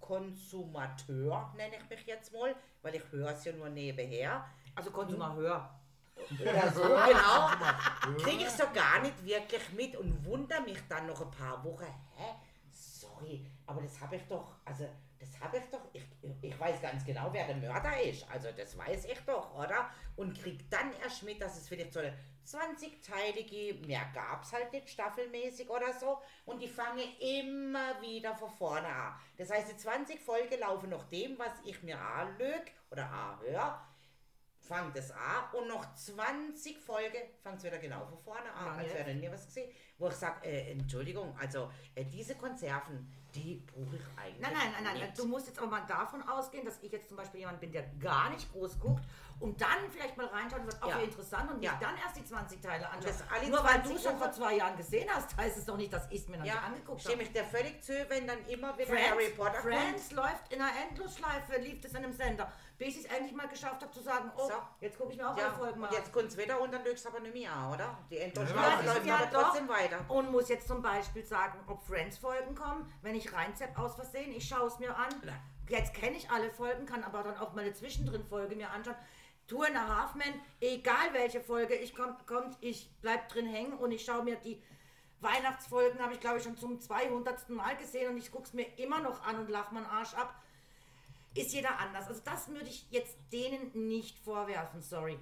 [0.00, 4.46] Konsumateur, nenne ich mich jetzt mal, weil ich höre es ja nur nebenher.
[4.74, 5.78] Also Konsumer höher.
[6.40, 8.18] Oder so, genau.
[8.18, 11.86] Kriege ich so gar nicht wirklich mit und wundere mich dann noch ein paar Wochen,
[12.16, 12.34] hä?
[12.70, 14.86] Sorry, aber das habe ich doch, also
[15.18, 16.04] das habe ich doch, ich,
[16.42, 19.90] ich weiß ganz genau, wer der Mörder ist, also das weiß ich doch, oder?
[20.16, 24.72] Und krieg dann erst mit, dass es vielleicht so eine 20-teilige, mehr gab es halt
[24.72, 29.14] nicht staffelmäßig oder so, und die fange immer wieder von vorne an.
[29.36, 33.80] Das heißt, die 20 Folgen laufen nach dem, was ich mir anlög oder anhöre,
[34.66, 38.72] fängt es an und nach 20 Folgen fängt es wieder genau von vorne an, Ja,
[38.82, 39.70] als wäre nie was gesehen.
[39.98, 44.84] Wo ich sage, äh, Entschuldigung, also äh, diese Konserven, die brauche ich eigentlich Nein, nein,
[44.84, 45.12] nein, nein.
[45.16, 47.82] Du musst jetzt aber mal davon ausgehen, dass ich jetzt zum Beispiel jemand bin, der
[48.00, 49.02] gar nicht groß guckt
[49.40, 50.98] und dann vielleicht mal reinschaut und sagt, auch Ja.
[51.00, 51.72] interessant und Ja.
[51.72, 53.12] mich dann erst die 20 Teile anschaut.
[53.30, 55.92] das Nur weil 20 du schon vor zwei Jahren gesehen hast, heißt es doch nicht,
[55.92, 57.22] dass ich es mir noch Ja, nicht angeguckt stimme habe.
[57.24, 60.72] ich dir völlig zu, wenn dann immer wieder Friends, Harry Potter Friends läuft in einer
[60.88, 64.30] Endlosschleife, lief es an einem Sender, bis ich es endlich mal geschafft habe zu sagen,
[64.36, 64.52] oh, So.
[64.80, 65.36] jetzt gucke ich mir auch.
[65.36, 65.98] Ja, alle Folgen mal und an.
[66.00, 67.98] jetzt kommt es wieder und dann löst es aber nicht mehr an, oder?
[68.10, 70.04] Die Ja, das läuft ja aber trotzdem weiter.
[70.08, 74.46] Und muss jetzt zum Beispiel sagen, ob Friends-Folgen kommen, wenn ich reinzepp aus Versehen, ich
[74.46, 75.08] schaue es mir an.
[75.24, 75.32] Ja.
[75.68, 78.96] Jetzt kenne ich alle Folgen, kann aber dann auch mal eine Zwischendrin-Folge mir anschauen.
[79.48, 83.74] Two and a Half Men, egal welche Folge ich kommt, kommt, ich bleib drin hängen
[83.74, 84.60] und ich schaue mir die
[85.20, 87.48] Weihnachtsfolgen, habe ich glaube ich schon zum 200.
[87.50, 90.34] Mal gesehen und ich gucke es mir immer noch an und lache meinen Arsch ab.
[91.36, 92.08] Ist jeder anders.
[92.08, 95.18] Also das würde ich jetzt denen nicht vorwerfen, sorry.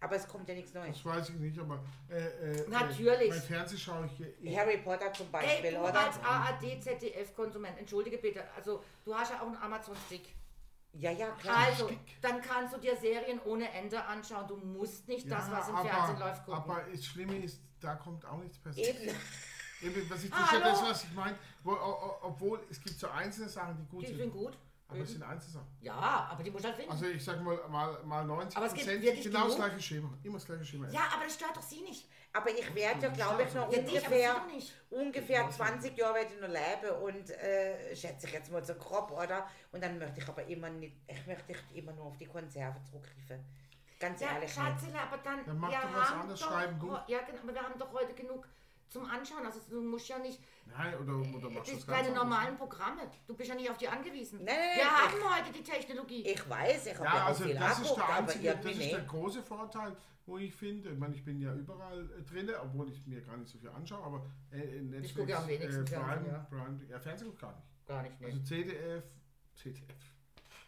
[0.00, 0.96] Aber es kommt ja nichts Neues.
[0.96, 1.78] Das weiß ich nicht, aber.
[2.10, 2.16] Äh,
[2.50, 3.30] äh, Natürlich.
[3.30, 4.42] Mein Fernsehen schaue ich hier.
[4.42, 6.00] eh- Harry Potter zum Beispiel, Ey, du oder?
[6.06, 10.34] als ARD, ZDF-Konsument, entschuldige bitte, also du hast ja auch einen Amazon-Stick.
[10.94, 11.68] Ja, ja, klar.
[11.68, 11.88] Also,
[12.20, 14.46] dann kannst du dir Serien ohne Ende anschauen.
[14.48, 16.60] Du musst nicht das, was im aber, Fernsehen läuft, gucken.
[16.60, 19.00] Aber das Schlimme ist, da kommt auch nichts passiert.
[19.00, 19.16] Eben.
[19.82, 21.38] Eben, was ich, das Ah, ist ja das, was ich meine.
[21.64, 24.16] Obwohl, es gibt so einzelne Sachen, die gut die sind.
[24.18, 24.58] sind gut.
[24.94, 25.66] Aber es sind einzelne Sachen.
[25.80, 26.90] Ja, aber die muss halt finden.
[26.92, 29.68] Also ich sag mal, mal, mal 90 Aber es gibt Prozent wirklich genau das genug.
[29.68, 30.18] gleiche Schema.
[30.22, 30.88] Immer das gleiche Schema.
[30.90, 32.08] ja, aber das stört doch sie nicht.
[32.34, 34.72] Aber ich werde ja, glaube ich, noch Ja, ungefähr, nicht.
[34.88, 39.10] ungefähr 20 Jahre werde ich noch leben und äh, schätze ich jetzt mal so grob,
[39.10, 39.46] oder?
[39.70, 43.44] Und dann möchte ich aber immer nicht, ich möchte immer nur auf die Konserve zurückgreifen.
[44.00, 44.52] Ganz Ja, ehrlich.
[44.52, 46.86] Schatzele, aber dann, Dann mach wir doch was anderes, schreiben, du.
[47.06, 48.48] Ja, genau, aber wir haben doch heute genug
[48.92, 49.44] zum Anschauen.
[49.44, 53.02] Also du musst ja nicht, Nein, oder, oder machst du das deine normalen Programme.
[53.26, 54.44] Du bist ja nicht auf die angewiesen.
[54.44, 56.22] Nein, nein, wir nein, haben heute die Technologie.
[56.26, 58.76] Ich weiß, ich habe Ja, ja, auch also viel das ist der aber einzige, das
[58.76, 60.90] ist der große Vorteil, wo ich finde.
[60.90, 63.70] Ich meine, ich bin ja überall äh, drin, obwohl ich mir gar nicht so viel
[63.70, 66.46] anschaue, aber äh, Netflix, gucke ja am wenigsten äh, Prime, Fernsehen, ja.
[66.50, 67.86] Prime, ja, Fernsehen ich gar nicht.
[67.86, 68.44] Gar nicht, Also ne?
[68.44, 69.04] CDF,
[69.54, 70.21] CDF.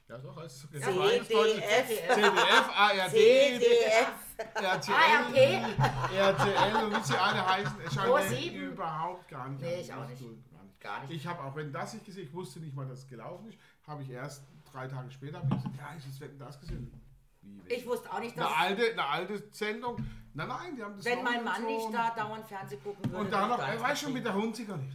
[0.08, 0.68] Ja, doch, es so.
[0.68, 4.12] CDF, CDF, ARD, CDF.
[4.36, 5.76] RTL,
[6.14, 7.78] RTL und wie sie alle heißen.
[7.78, 8.72] Mir sieben.
[8.72, 10.22] überhaupt gar nicht Nee, ich auch nicht.
[10.80, 11.10] Gar nicht.
[11.10, 11.20] Nicht.
[11.22, 13.58] Ich habe auch, wenn das ich gesehen, ich wusste nicht mal, dass es gelaufen ist,
[13.86, 16.92] habe ich erst drei Tage später gesagt, ja, ich habe das gesehen.
[17.66, 19.96] Ich wusste auch nicht, dass eine alte, eine alte Sendung.
[20.34, 23.24] Nein, nein, die haben das wenn mein Mann nicht da dauernd Fernsehen gucken würde.
[23.24, 24.92] Und da würde noch, er nicht war schon mit der ich, verdammt.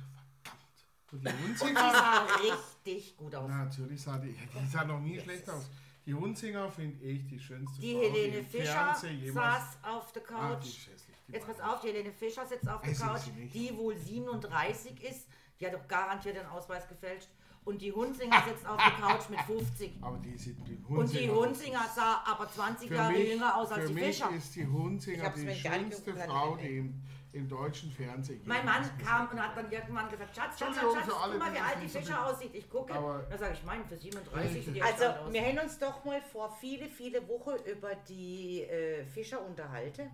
[1.12, 1.92] Und die Und die Hunziger.
[1.92, 3.46] sah richtig gut aus.
[3.50, 5.70] Na, natürlich sah die, die sah noch nie schlecht aus.
[6.06, 8.96] Die Hunzinger finde ich die schönste Die Frau, Helene Fischer
[9.34, 10.64] saß auf der Ah, Couch.
[10.64, 13.22] die hässlich, die Jetzt pass auf, die Helene Fischer sitzt auf der Couch,
[13.54, 15.28] die wohl 37 ist.
[15.60, 17.28] Die hat doch garantiert den Ausweis gefälscht.
[17.66, 19.92] Und die Hunzinger sitzt auf der Couch mit 50.
[20.02, 23.58] Aber die sieht die Und die Hunzinger- Hunzinger sah aber 20 Für Jahre mich, jünger
[23.58, 24.30] aus als für die mich Fischer.
[24.32, 29.40] ist die Hunzinger die schönste Frau, die im, im deutschen Fernsehen Mein Mann kam und
[29.42, 32.14] hat dann irgendwann gesagt, Schatz, Schatz, Schatz, Schatz, guck mal, die wie alt die wissen.
[32.16, 32.56] aussieht.
[32.56, 32.94] Ich gucke.
[32.94, 36.04] Aber- Da sage ich, mein, für 37 sieht die echt Also, wir haben uns doch
[36.06, 40.10] mal vor viele, viele Wochen über die äh, Fischer unterhalten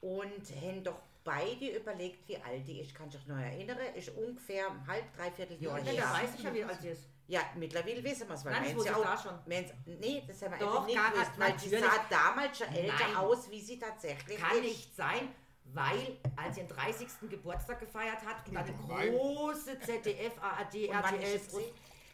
[0.00, 2.94] und haben doch beide überlegt, wie alt die ist.
[2.94, 3.76] Kann ich mich noch erinnern.
[3.94, 5.92] Ist ungefähr ein halb, dreiviertel Jahr Ja, her.
[5.94, 7.02] der weiß ich ja, wie alt sie ist.
[7.28, 9.32] Ja, mittlerweile wissen wir es, weil Nein, das ja auch, da schon.
[9.46, 11.84] wir haben's- Nee, das haben wir Doch, einfach nicht gar- gewusst, weil sie natürlich.
[11.94, 13.16] sah damals schon älter Nein.
[13.16, 14.62] aus, wie sie tatsächlich Kann ist.
[14.62, 15.28] nicht sein,
[15.72, 17.08] weil als sie ihren 30.
[17.30, 18.72] Geburtstag gefeiert hat und eine
[19.10, 21.40] große ZDF, ARD, RTL,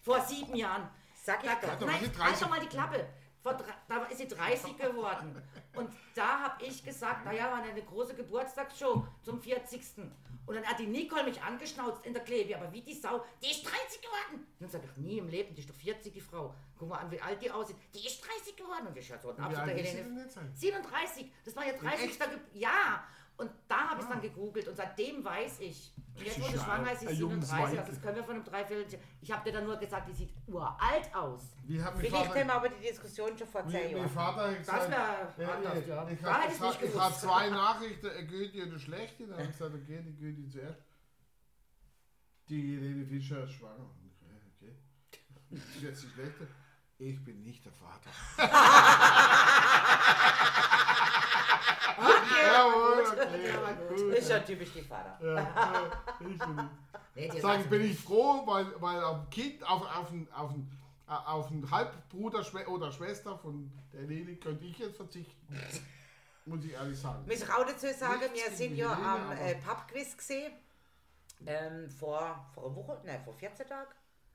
[0.02, 0.88] vor sieben Jahren.
[1.24, 1.86] Sag ich Da, doch.
[1.86, 2.38] nein, halt 30?
[2.40, 3.06] doch mal die Klappe.
[3.42, 3.56] Vor,
[3.88, 5.40] da ist sie 30 geworden.
[5.74, 9.80] Und da habe ich gesagt, naja, war eine große Geburtstagsshow zum 40.
[10.46, 12.56] Und dann hat die Nicole mich angeschnauzt in der Klebe.
[12.56, 14.46] Aber wie die Sau, die ist 30 geworden.
[14.46, 16.54] Und dann sage ich, nie im Leben, die ist doch 40, die Frau.
[16.78, 17.76] Guck mal an, wie alt die aussieht.
[17.94, 18.86] Die ist 30 geworden.
[18.88, 20.02] Und ich ja so ein Wie absoluter Helene.
[20.04, 20.38] denn jetzt?
[20.60, 22.18] 37, das war ihr 30.
[22.18, 23.04] Ge Ja,
[23.37, 25.92] und da habe ich es dann gegoogelt und seitdem weiß ich.
[26.14, 28.45] Und jetzt, ist schwanger ist, sie ist junges 37, also das können wir von einem
[28.45, 29.01] Dreiviertel.
[29.21, 31.57] Ich habe dir dann nur gesagt, die sieht uralt aus.
[31.64, 34.11] Wie hat Vielleicht Vater, haben wir aber die Diskussion schon vor zehn mein Jahren.
[34.11, 36.09] Vater hat Das gesagt, wäre äh, anders, äh, ja.
[36.09, 39.27] ich habe ich ich zwei Nachrichten, eine gute und eine schlechte.
[39.27, 40.83] Dann habe ich gesagt, okay, die gute zuerst.
[42.49, 43.90] Die Helene Fischer ist schwanger.
[44.61, 44.77] Okay.
[45.51, 46.47] Das ist jetzt die schlechte.
[46.99, 48.11] Ich bin nicht der Vater.
[51.98, 53.48] Jawohl, okay.
[53.48, 53.96] Ja, gut.
[53.96, 54.14] gut.
[54.14, 55.18] Ist ja typisch die Vater.
[55.22, 60.11] Ja, ja, ich bin Sag, bin ich froh, weil, weil auf ein Kind, auf, auf,
[60.11, 65.47] ein, auf, ein, auf einen Halbbruder oder Schwester von der Helene könnte ich jetzt verzichten.
[66.45, 67.24] Muss ich ehrlich sagen.
[67.26, 70.53] Muss ich auch dazu sagen, Nichts wir sind ja am äh, Pubquiz gesehen.
[71.47, 73.90] Ähm, vor, vor einer Woche, nein, vor 14 Tagen.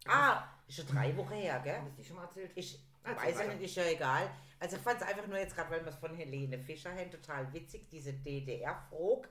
[0.08, 1.82] Ah, ist schon drei Wochen her, gell?
[1.86, 2.52] Das nicht schon mal erzählt?
[2.56, 2.80] Ich,
[3.16, 4.30] Also Weiß ich nicht, ist ja egal.
[4.60, 7.12] Also ich fand es einfach nur jetzt gerade, weil wir es von Helene Fischer haben,
[7.12, 9.28] total witzig, diese DDR-Frog,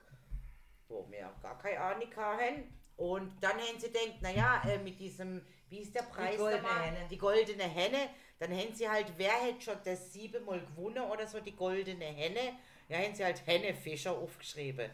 [0.87, 2.79] wo wir gar keine Ahnung haben.
[2.95, 6.81] Und dann haben sie denkt, naja, äh, mit diesem, wie ist der Preis goldene nochmal?
[6.83, 7.07] Henne.
[7.09, 8.09] Die goldene Henne.
[8.39, 12.57] Dann haben sie halt, wer hätte schon das siebenmal gewonnen oder so, die goldene Henne.
[12.87, 14.89] Ja, haben sie halt Henne Fischer aufgeschrieben.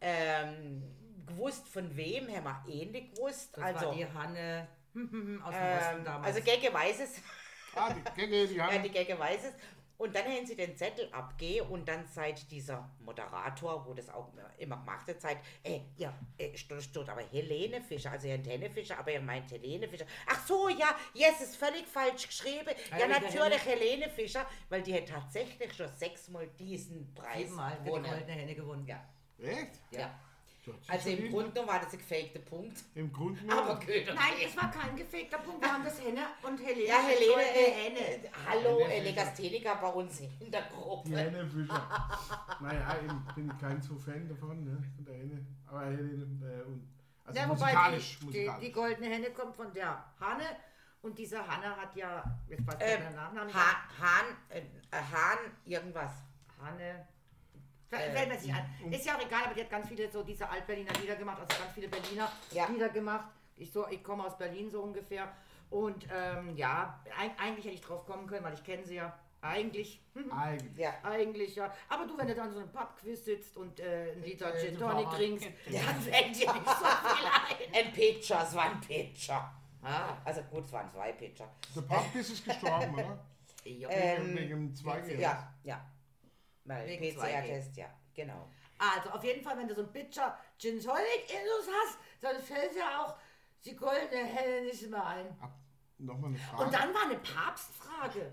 [0.00, 0.82] Ähm,
[1.26, 3.56] gewusst von wem, haben wir ähnlich gewusst.
[3.56, 6.26] Das also, war die Hanne aus dem Osten ähm, damals.
[6.26, 7.20] also Gegge weiß es.
[7.76, 8.82] Ah, die Gänge, die Ja, haben.
[8.82, 9.52] die Gagge weiß es.
[9.98, 14.30] Und dann haben sie den Zettel abgegeben und dann seit dieser Moderator, wo das auch
[14.58, 16.12] immer gemacht hat, sagt, ey, ja,
[16.54, 20.04] steht, steht aber Helene Fischer, also ihr Helene Fischer, aber ihr meint Helene Fischer.
[20.26, 22.74] Ach so, ja, yes, ist völlig falsch geschrieben.
[22.90, 27.80] Ja, Ja, natürlich Helene Fischer, weil die hat tatsächlich schon sechsmal diesen Preis Siebenmal hat
[27.80, 28.04] die gewonnen.
[28.04, 28.86] goldene Henne gewonnen.
[28.86, 29.02] Ja,
[29.38, 29.80] Echt?
[29.92, 30.00] ja.
[30.00, 30.20] Ja,
[30.88, 31.30] Also im.
[31.30, 32.82] Grunde genommen war das ein gefakter Punkt.
[32.94, 34.04] Im Grunde Aber genommen.
[34.06, 35.62] gut, Nein, es war kein gefakter Punkt.
[35.62, 36.86] Wir haben das Henne und Helene.
[36.86, 37.98] Ja, Helene, äh, Henne.
[38.24, 39.02] äh, hallo, Henne äh.
[39.02, 41.08] Legastheniker bei uns in der Gruppe.
[41.08, 42.08] Die Henne Fischer.
[42.60, 42.96] naja,
[43.28, 44.82] ich bin kein so Fan davon, ne?
[44.96, 45.46] Von der Henne.
[45.66, 46.88] Aber Helene, äh, und,
[47.24, 48.60] also Ja, wobei musikalisch, die, die, musikalisch.
[48.66, 50.44] die goldene Henne kommt von der Hanne
[51.02, 53.00] und diese Hanne hat ja, jetzt weiß ich Ähm,
[53.34, 54.62] den nicht, Ha Hahn, äh,
[54.92, 56.12] Hahn, irgendwas.
[56.60, 57.06] Hanne.
[57.88, 58.92] Fällt Äh, fällt mir nicht ein.
[58.92, 61.60] Ist ja auch egal, aber die hat ganz viele so diese Altberliner Lieder gemacht, also
[61.62, 62.66] ganz viele Berliner Ja.
[62.66, 63.26] Lieder gemacht.
[63.56, 65.32] Ich, so, ich komme aus Berlin so ungefähr.
[65.70, 69.16] Und ähm, ja, eig- eigentlich hätte ich drauf kommen können, weil ich kenne sie ja.
[69.42, 70.00] Eigentlich.
[70.14, 70.76] Hm, Eigentlich.
[70.78, 70.94] Ja.
[71.04, 71.72] Eigentlich ja.
[71.88, 74.78] Aber du, wenn du dann so einem Pubquiz sitzt und äh, ein Liter Äh, Gin
[74.78, 75.82] Tonic trinkst, Ja.
[75.86, 77.86] dann fällt dir nicht so viel ein.
[77.86, 79.52] Ein Pitcher, es war ein Pitcher.
[79.82, 81.48] Ah, Also gut, es waren zwei Pitcher.
[81.76, 83.18] Der Papis ist gestorben, oder?
[83.64, 83.88] ja.
[83.90, 85.20] Ähm, Wegen dem Zweige.
[85.20, 85.80] Ja, ja.
[86.66, 88.48] Weil Wegen PCR-Test, ja, genau.
[88.78, 92.40] Also auf jeden Fall, wenn du so ein Pitcher Gin Tonic in uns hast, dann
[92.40, 93.16] fällt dir auch
[93.64, 95.26] die goldene Helle nicht mehr ein.
[95.40, 95.58] Ab,
[95.98, 96.64] Nochmal eine Frage.
[96.64, 98.32] Und dann war eine Papstfrage.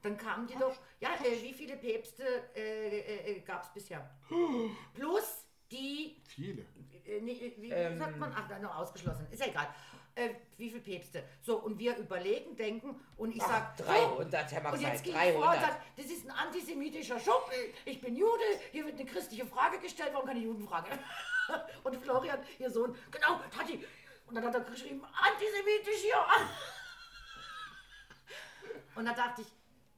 [0.00, 2.24] Dann kamen die doch, ja, äh, wie viele Päpste
[2.56, 4.10] äh, äh, gab es bisher?
[4.94, 6.62] Plus die, Viele.
[7.04, 7.98] äh, wie, wie Ähm.
[7.98, 9.68] sagt man, ach, noch ausgeschlossen, ist ja egal.
[10.14, 11.24] Äh, wie viele Päpste?
[11.40, 15.12] So, und wir überlegen, denken und ich Ach, sag, 300 haben wir und jetzt ich
[15.12, 15.60] vor und 300.
[15.60, 17.54] sage, das ist ein antisemitischer Schuppen,
[17.86, 18.42] ich bin Jude,
[18.72, 20.90] hier wird eine christliche Frage gestellt, warum keine Judenfrage?
[21.84, 23.82] Und Florian, ihr Sohn, genau, Tati.
[24.26, 26.14] Und dann hat er geschrieben, antisemitisch hier.
[28.94, 29.48] Und da dachte ich,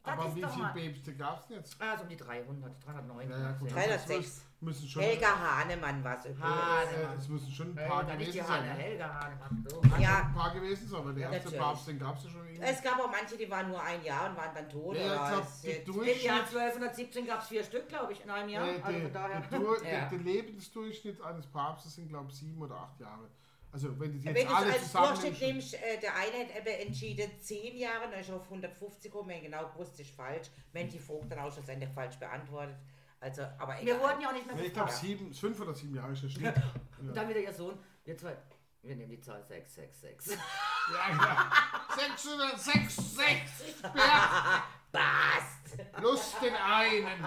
[0.06, 0.68] Aber wie viele.
[0.74, 1.76] Päpste gab es jetzt?
[1.80, 3.30] Ah, so um die 300, 309.
[3.30, 3.74] Ja, ja, gut.
[3.74, 4.42] 306.
[4.60, 6.42] Müssen schon, Helga Hahnemann war es übrigens.
[6.42, 7.18] Hahnemann.
[7.18, 8.76] es müssen schon ein paar Helga, nicht die gewesen Hanne, sein.
[8.76, 8.82] ne?
[8.82, 9.66] Helga Hahnemann.
[9.68, 9.82] So.
[10.00, 10.18] Ja.
[10.20, 11.60] Ein paar gewesen sein, aber der erste natürlich.
[11.60, 12.62] Papst, den gab es ja schon irgendwie.
[12.62, 14.96] Es gab auch manche, die waren nur ein Jahr und waren dann tot.
[14.96, 18.48] Ja, es die jetzt- Im Jahr 1217 gab es vier Stück, glaube ich, in einem
[18.48, 18.66] Jahr.
[18.66, 19.40] äh, also der, von daher.
[19.40, 23.28] der, der, der Lebensdurchschnitt eines Papstes sind, glaube ich, sieben oder acht Jahre.
[23.74, 27.28] Also wenn Wenn jetzt du alle als Durchschnitt nimmst, äh, der eine hat eben entschieden
[27.40, 30.46] 10 Jahre, dann ist er auf 150 gekommen, wir genau gewusst, ist falsch.
[30.72, 32.76] Menti Vogt dann auch schlussendlich falsch beantwortet.
[33.18, 34.00] Also, aber Wir egal.
[34.00, 35.04] wurden ja auch nicht mehr Nee, ich glaube, gefragt.
[35.04, 36.54] sieben, fünf oder sieben Jahre ist der Schnitt.
[37.00, 38.36] Und dann wieder ihr Sohn, wir zwei,
[38.82, 40.38] wir nehmen die Zahl 666.
[40.92, 41.52] ja, ja.
[41.96, 43.74] 666
[44.94, 45.92] Bast!
[45.98, 47.24] plus den einen.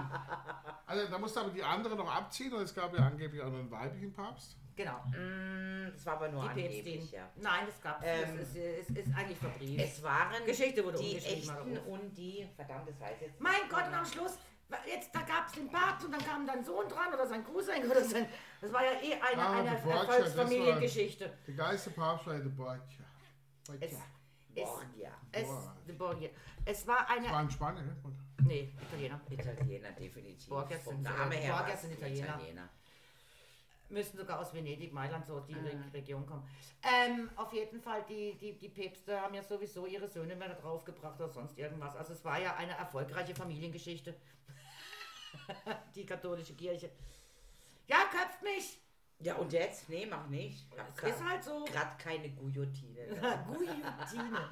[0.86, 3.60] Also da musste aber die andere noch abziehen und es gab ja angeblich auch noch
[3.60, 4.56] einen weiblichen Papst.
[4.76, 4.98] Genau.
[5.08, 7.20] Mm, Das war aber nur Die angeblich, Päpstin.
[7.20, 7.30] ja.
[7.36, 8.56] Nein, das gab Ähm, es.
[8.56, 9.84] Es ist, ist eigentlich verbrieft.
[9.84, 13.54] Es waren Geschichte wurde die echten und die, verdammt, das weiß jetzt mein.
[13.70, 14.38] Gott, und am Schluss,
[14.86, 17.84] jetzt, da gab es den Papst und dann kam dein Sohn dran oder sein Cousin
[17.90, 18.28] oder sein.
[18.62, 21.34] Das war ja eh eine, Ah, eine Erfolgsfamiliengeschichte.
[21.48, 22.82] Der geilste Papst war der Borgia.
[23.82, 23.92] Es,
[24.66, 25.12] Borgia.
[25.32, 25.76] es, Borgia.
[25.80, 26.30] es, de Borgia.
[26.66, 27.28] es war eine.
[27.30, 27.96] War ein Spanier, ne?
[28.44, 29.20] Nee, Italiener.
[29.30, 30.48] Italiener, definitiv.
[30.50, 32.70] Borgias Vom sind- Namen her Borgias war's sind ein Italiener.
[33.90, 36.46] Müssten sogar aus Venedig, Mailand, so die Re Region kommen.
[36.84, 40.56] Ähm, auf jeden Fall, die, die, die Päpste haben ja sowieso ihre Söhne mehr da
[40.56, 41.96] draufgebracht oder sonst irgendwas.
[41.96, 44.14] Also es war ja eine erfolgreiche Familiengeschichte.
[45.96, 46.92] die katholische Kirche.
[47.88, 48.78] Ja, köpft mich!
[49.20, 49.90] Ja, und jetzt?
[49.90, 50.68] Nee, mach nicht.
[51.02, 51.66] Es ist halt so.
[51.66, 53.08] Gerade keine Guillotine.
[53.48, 54.50] Guillotine.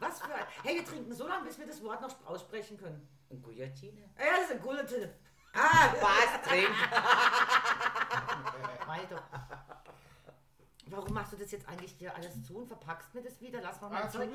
[0.00, 0.44] Was für ein.
[0.62, 3.08] Hey, wir trinken so lange, bis wir das Wort noch aussprechen können.
[3.30, 4.02] Guillotine?
[4.18, 5.14] Ja, das ist eine Guillotine.
[5.54, 6.42] Ah, was?
[6.48, 6.68] Trink.
[8.86, 9.22] Meine doch.
[10.86, 13.62] Warum machst du das jetzt eigentlich dir alles zu und verpackst mir das wieder?
[13.62, 14.28] Lass mal mein Ah, Zeug.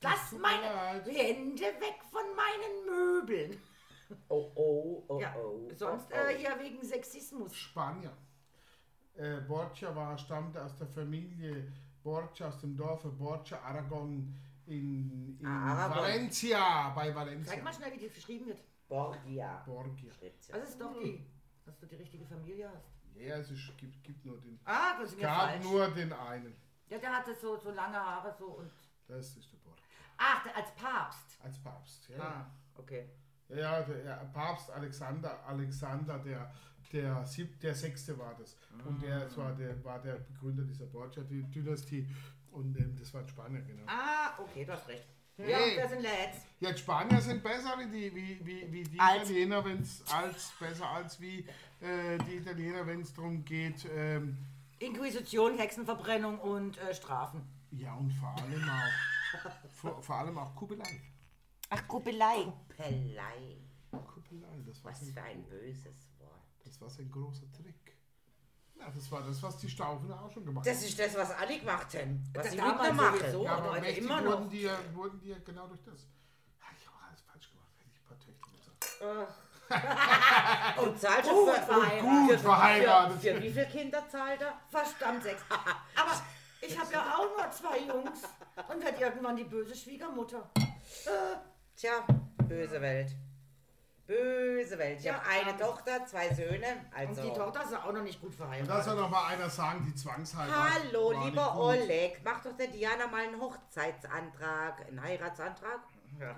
[0.00, 1.02] Lass meine.
[1.04, 3.60] Hände weg von meinen Möbeln.
[4.28, 5.68] Oh, oh, oh, ja, oh.
[5.74, 6.28] sonst oh, oh.
[6.28, 7.56] Äh, hier wegen Sexismus.
[7.56, 8.16] Spanier.
[9.16, 14.34] Äh, Borgia war, stammte aus der Familie Borgia aus dem Dorfe Borgia Aragon
[14.66, 16.02] in, in Ah, Aragon.
[16.04, 17.52] Valencia, bei Valencia.
[17.54, 18.60] Zeig mal schnell, wie die geschrieben wird.
[18.88, 19.62] Borgia.
[19.64, 20.12] Borgia.
[20.20, 20.30] Ja.
[20.58, 21.24] Das ist doch die,
[21.64, 22.88] dass du die richtige Familie hast.
[23.14, 24.58] Ja, es ist, gibt, gibt nur den.
[24.64, 25.62] Ah, das ist gab falsch.
[25.64, 26.54] nur den einen.
[26.88, 28.70] Ja, der hatte so, so lange Haare so und.
[29.06, 29.82] Das ist der Borgia.
[30.16, 31.38] Ach, der- als Papst.
[31.42, 32.08] als Papst.
[32.08, 32.46] Ja, Ah,
[32.76, 33.08] okay.
[33.48, 36.52] ja der, der Papst Alexander, Alexander der,
[36.92, 38.56] der, sieb, der Sechste war das.
[38.86, 42.08] Und der, das war, der war der Begründer dieser Borgia-Dynastie.
[42.52, 43.82] Und ähm, das war ein Spanier, genau.
[43.86, 45.06] Ah, okay, du hast recht.
[45.36, 45.76] Ja, Hey.
[45.76, 46.46] wir sind letzt.
[46.60, 50.04] Ja, die Spanier sind besser wie die, wie, wie, wie die Als- Italiener, wenn es
[50.12, 51.40] als besser als wie
[51.80, 53.84] äh, die Italiener, wenn es darum geht.
[53.92, 54.36] Ähm,
[54.78, 57.42] Inquisition, Hexenverbrennung und äh, Strafen.
[57.72, 61.00] ja, und vor allem auch, vor, vor allem auch Kuppelei.
[61.70, 62.44] Ach, Kuppelei.
[62.68, 63.56] Kuppelei.
[63.90, 66.13] Kuppelei, das war, Was für ein böses Wort.
[66.64, 67.96] Das war sein großer Trick.
[68.76, 71.58] Ja, das war das, was die Staufen auch schon gemacht Das ist das, was alle
[71.58, 72.22] gemacht haben.
[72.34, 73.38] Was Das sie heute noch sowieso.
[73.38, 73.44] machen.
[73.44, 74.50] Ja, aber heute mächtig immer wurden noch.
[74.50, 76.02] die, ja, wurden die ja genau durch das.
[76.60, 79.38] Ja, ich habe alles falsch gemacht, hätte ich ein paar Töchter gesagt.
[80.82, 82.00] Und zahlt Gut er für, verheiratet.
[82.02, 83.20] Gut für, verheiratet.
[83.20, 84.60] für wie viele Kinder zahlt er?
[84.68, 85.42] Verdammt sechs.
[85.50, 86.22] Aber
[86.60, 88.22] ich habe ja auch nur zwei Jungs
[88.68, 90.50] und werde irgendwann die böse Schwiegermutter.
[91.76, 92.06] Tja,
[92.46, 93.10] böse Welt.
[94.06, 94.98] Böse Welt.
[94.98, 96.66] Ich Ja, habe eine ähm, Tochter, zwei Söhne.
[96.92, 97.22] Und Also.
[97.22, 98.84] die Tochter ist ja auch noch nicht gut Und da verheiratet.
[98.84, 100.50] soll noch mal einer sagen, die Zwangsheirat.
[100.52, 101.62] Hallo, war lieber nicht gut.
[101.62, 105.80] Oleg, mach doch der Diana mal einen Hochzeitsantrag, einen Heiratsantrag.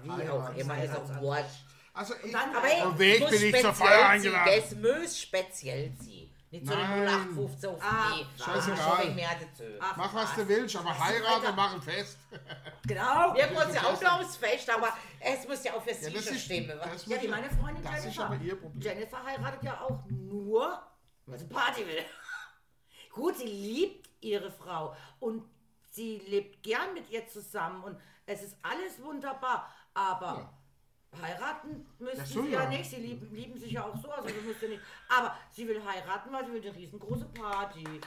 [0.03, 1.65] Wie auch immer, ist auch wurscht.
[1.93, 4.51] Also ich, dann Aber Also, Auf Weg muss bin ich zur speziell Feier eingeladen.
[4.55, 6.26] Das muss speziell sein.
[6.61, 7.29] Nicht so eine Nein.
[7.37, 8.43] 0815 auf Ah, die.
[8.43, 9.79] scheißegal.
[9.81, 12.19] Ach, mach was du willst, aber heirate mach ein Fest.
[12.87, 13.35] Genau.
[13.35, 14.89] Wir wollen ja auch noch aufs Fest, aber
[15.19, 16.69] es muss ja auch für sie das ist- stimmen.
[16.69, 17.05] das?
[17.07, 18.25] Ja, wie meine Freundin Das ist Jennifer.
[18.27, 18.81] aber ihr Problem.
[18.81, 20.81] Jennifer heiratet ja auch nur,
[21.27, 22.05] weil sie Party will.
[23.13, 25.43] Gut, sie liebt ihre Frau und
[25.91, 30.53] sie lebt gern mit ihr zusammen und es ist alles wunderbar, aber
[31.21, 32.69] heiraten müssen Ach so, sie ja, ja.
[32.69, 32.89] nicht.
[32.91, 34.83] Sie lieben, lieben sich ja auch so, also sie müsste nicht.
[35.09, 37.85] Aber sie will heiraten, weil sie will eine riesengroße Party.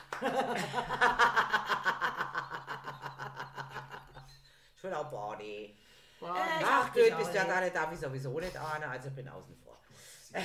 [4.78, 5.76] Ich will auch Party.
[6.22, 6.26] Äh,
[6.66, 7.36] Ach, gut, ja nicht.
[7.36, 9.78] da nicht, darf ich sowieso nicht ahnen, also bin außen vor.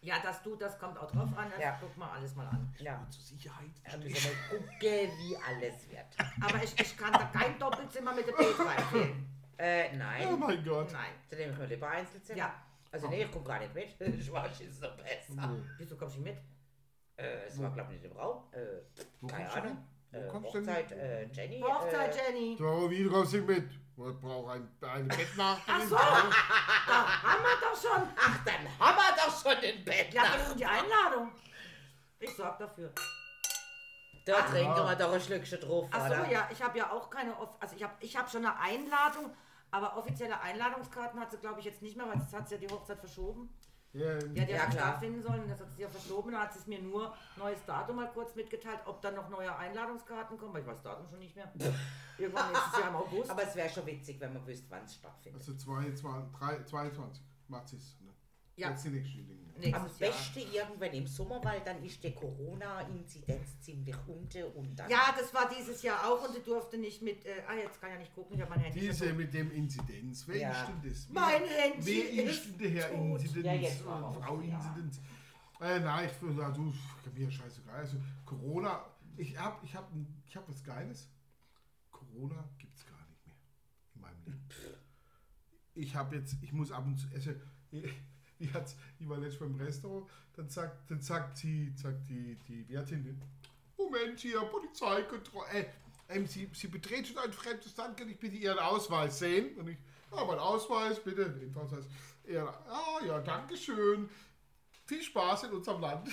[0.00, 1.50] Ja, das du, das kommt auch drauf an.
[1.50, 1.78] Das Ja.
[1.80, 2.74] guck mal alles mal an.
[2.78, 3.06] Ja.
[3.08, 3.70] Zur Sicherheit.
[3.90, 4.68] Da müssen wir mal gucken,
[5.18, 6.04] wie alles wird.
[6.42, 9.33] Aber ich, ich kann da kein Doppelzimmer mit dem Bett reinfinden.
[9.56, 10.38] Äh, Oh nein.
[10.40, 10.92] mein Gott.
[10.92, 11.12] Nein.
[11.30, 12.38] Dann nehme ich mir lieber Einzelzimmer.
[12.38, 12.54] Ja.
[12.90, 14.24] Also nee, ich komme gar nicht mit.
[14.24, 15.56] Schwarz ist noch besser.
[15.78, 16.44] Wieso kommst du nicht mit?
[17.16, 18.44] Äh, es war glaube ich nicht im Raum.
[18.52, 18.56] Äh,
[19.28, 19.68] keine kommst du Ahnung.
[19.68, 19.78] hin?
[20.12, 21.60] Wo Äh, kommst du denn Hochzeit, äh, Jenny.
[21.60, 22.56] Hochzeit, äh, Jenny.
[22.58, 23.70] So, wie raus ich mit?
[23.96, 25.64] Ich brauche ein, eine Bettnachterin.
[25.68, 25.94] Ach so.
[25.96, 28.08] Da haben wir doch schon.
[28.16, 30.12] Ach, dann haben wir doch schon den Bett.
[30.14, 31.30] Ja, gib uns die Einladung.
[32.20, 32.92] Ich sorg dafür.
[34.24, 36.24] Da trinken wir doch ein Schlückchen drauf, Ach oder?
[36.24, 38.58] so, ja, ich habe ja auch keine, off also ich habe ich hab schon eine
[38.58, 39.30] Einladung,
[39.70, 42.60] aber offizielle Einladungskarten hat sie, glaube ich, jetzt nicht mehr, weil jetzt hat sie ja
[42.60, 43.50] die Hochzeit verschoben.
[43.92, 46.32] Ja, Die hat ja, Ja, stattfinden sollen das hat sie ja verschoben.
[46.32, 49.54] Dann hat sie es mir nur neues Datum mal kurz mitgeteilt, ob dann noch neue
[49.56, 51.52] Einladungskarten kommen, weil ich weiß das Datum schon nicht mehr.
[52.18, 53.30] Irgendwann nächstes Jahr im August.
[53.30, 55.40] Aber es wäre schon witzig, wenn man wüsste, wann es stattfindet.
[55.40, 57.96] also 22, 3, 22 macht sie es.
[58.56, 58.70] Ja.
[58.70, 59.44] Jetzt die nächsten Dinge.
[59.56, 59.88] Am Jahr.
[59.98, 64.90] besten irgendwann im Sommer, weil dann ist die Corona-Inzidenz ziemlich unten und dann.
[64.90, 67.24] Ja, das war dieses Jahr auch und sie durfte nicht mit.
[67.24, 68.80] Äh, ah, jetzt kann ich ja nicht gucken, ich habe mein Handy.
[68.80, 69.16] Diese verloren.
[69.18, 70.26] mit dem Inzidenz.
[70.26, 70.50] Wer Ja.
[70.50, 71.08] ist denn das?
[71.08, 71.86] Mein Handy
[72.16, 73.20] Wer ist denn der Herr tot.
[73.22, 73.44] Inzidenz?
[73.46, 74.56] Ja, jetzt Frau auch, ja.
[74.58, 75.00] Inzidenz?
[75.60, 76.54] Äh, nein, ich würde sagen,
[77.04, 77.76] du, mir scheißegal.
[77.78, 77.96] Also,
[78.26, 78.84] Corona,
[79.16, 79.90] ich hab, ich hab,
[80.26, 81.08] ich hab was Geiles.
[81.90, 83.36] Corona gibt es gar nicht mehr
[83.94, 84.48] in meinem Leben.
[85.74, 87.30] Ich habe jetzt, ich muss ab und zu, also,
[88.44, 92.68] wie hat's, ich war letztens beim Restaurant, dann sagt, dann sagt sie, sagt die, die
[92.68, 93.20] Wirtin,
[93.76, 95.64] Moment hier, Polizeikontrolle, äh,
[96.08, 99.56] ähm, sie, sie betreten schon ein fremdes Land, kann ich bitte Ihren Ausweis sehen?
[99.56, 99.78] Und ich,
[100.14, 101.86] ja, mein Ausweis, bitte, den Ausweis.
[102.26, 104.08] Ja, ah, ja, danke schön.
[104.86, 106.08] Viel Spaß in unserem Land.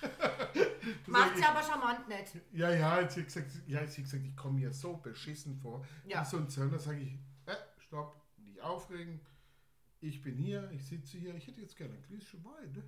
[1.06, 2.32] Macht sie aber charmant nicht.
[2.52, 5.84] Ja, ja, jetzt hat gesagt, ja, hat gesagt, ich komme mir so beschissen vor.
[6.04, 6.18] Ja.
[6.18, 6.24] Ja.
[6.24, 7.14] So ein Zöllner sage ich,
[7.46, 9.20] äh, stopp, nicht aufregen.
[10.00, 12.72] Ich bin hier, ich sitze hier, ich hätte jetzt gerne ein Gläschen Wein.
[12.72, 12.84] Ne?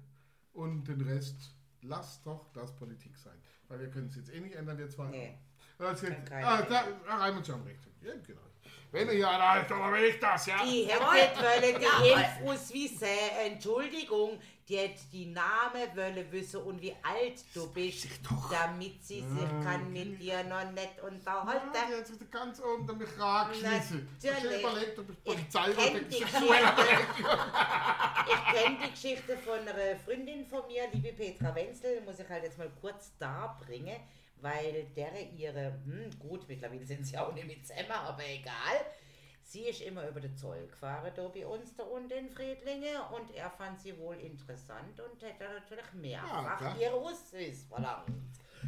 [0.53, 3.41] Und den Rest, lasst doch das Politik sein.
[3.69, 5.11] Weil wir können es jetzt eh nicht ändern, wir zwei.
[5.11, 5.39] Nee.
[5.79, 7.81] Dann Kann ah, da, ah, Raimund, Sie haben recht.
[8.03, 8.41] Ja, genau.
[8.93, 10.63] Wenn ihr ja, da ist doch aber nicht das, ja.
[10.63, 13.07] Die hätte wollen die uns wissen.
[13.47, 14.39] Entschuldigung,
[14.79, 18.09] hätte die Namen wollen wissen und wie alt du bist,
[18.51, 21.69] damit sie sich kann mit dir noch nicht Ja, unterhalten.
[21.73, 23.09] die hat sich ganz oben damit.
[23.09, 23.55] Ich habe
[24.23, 24.61] Natürlich.
[24.61, 25.73] überlegt, ob ich Ich Polizei
[26.11, 26.17] die
[28.33, 32.45] Ich kenne die Geschichte von einer Freundin von mir, liebe Petra Wenzel, muss ich halt
[32.45, 33.97] jetzt mal kurz darbringen,
[34.41, 38.85] weil der ihre, hm, gut, mittlerweile sind sie auch nicht mit zusammen, aber egal.
[39.51, 43.35] Sie ist immer über den Zoll gefahren da bei uns da unten in Friedlinge und
[43.35, 46.77] er fand sie wohl interessant und hätte natürlich mehrfach klar.
[46.79, 48.07] ihr Ausweis verlangt.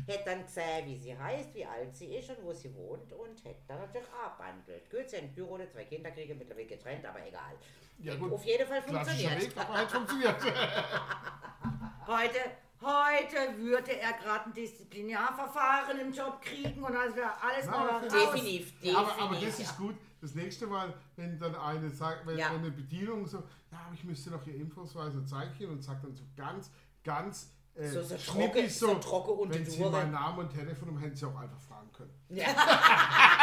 [0.09, 3.45] hätte dann gesehen, wie sie heißt, wie alt sie ist und wo sie wohnt und
[3.45, 4.91] hätte dann natürlich abhandelt.
[4.91, 7.55] Gut, sie haben Büro, zwei Kinder kriegen, mittlerweile getrennt, aber egal.
[8.01, 8.33] Ja, gut.
[8.33, 10.37] Auf jeden Fall funktioniert Weg, aber halt funktioniert.
[12.09, 12.41] Heute,
[12.83, 18.03] heute würde er gerade ein Disziplinarverfahren im Job kriegen und wäre alles aber raus.
[18.13, 18.97] Definitiv, definitiv.
[18.97, 19.65] aber, aber das ja.
[19.65, 19.95] ist gut.
[20.21, 22.51] Das nächste Mal, wenn dann eine sagt, wenn, Ja.
[22.53, 23.39] wenn eine Bedienung so,
[23.71, 26.71] ja, aber ich müsste noch ihr Impfungsweise zeichnen und sagt dann so ganz,
[27.03, 31.01] ganz äh, So- so schnippig trocken- so trocken unter wenn sie meinen Namen und Telefonnummer
[31.01, 32.13] hätten sie auch einfach fragen können.
[32.29, 32.45] Ja.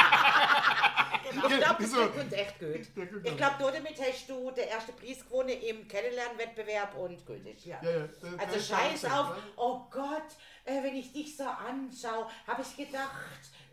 [1.31, 2.07] Ich glaube, das So.
[2.07, 2.79] kommt echt gut.
[3.23, 7.65] Ich glaube, nur damit hast du den ersten Preis gewonnen im Kennenlernwettbewerb und gültig.
[7.65, 7.79] Ja.
[7.83, 8.05] Ja, ja,
[8.37, 10.23] Also scheiß auf, oh Gott,
[10.65, 13.11] äh, wenn ich dich so anschaue, habe ich gedacht,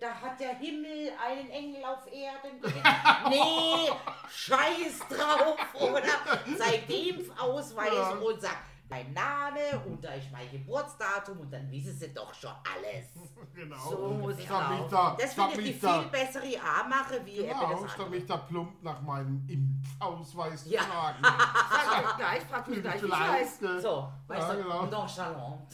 [0.00, 2.60] da hat der Himmel einen Engel auf Erden.
[3.30, 3.90] nee,
[4.30, 6.56] scheiß drauf, oder?
[6.58, 8.56] Zeig den Ausweis und sag
[8.88, 13.06] dein Name und da ist mein Geburtsdatum und dann wissen sie doch schon alles.
[13.54, 13.76] Genau.
[13.88, 14.86] So muss es laufen.
[14.90, 18.36] da, Das finde ich die da, viel bessere A-Mache, wie eben genau, das mich da
[18.36, 20.82] plump nach meinem Impfausweis Ja.
[20.82, 21.24] zu fragen.
[21.24, 23.60] Frag mich gleich, frag mich gleich, wie ich heißt.
[23.80, 24.86] So, weißt Ja, du, genau.
[24.86, 25.72] nonchalant.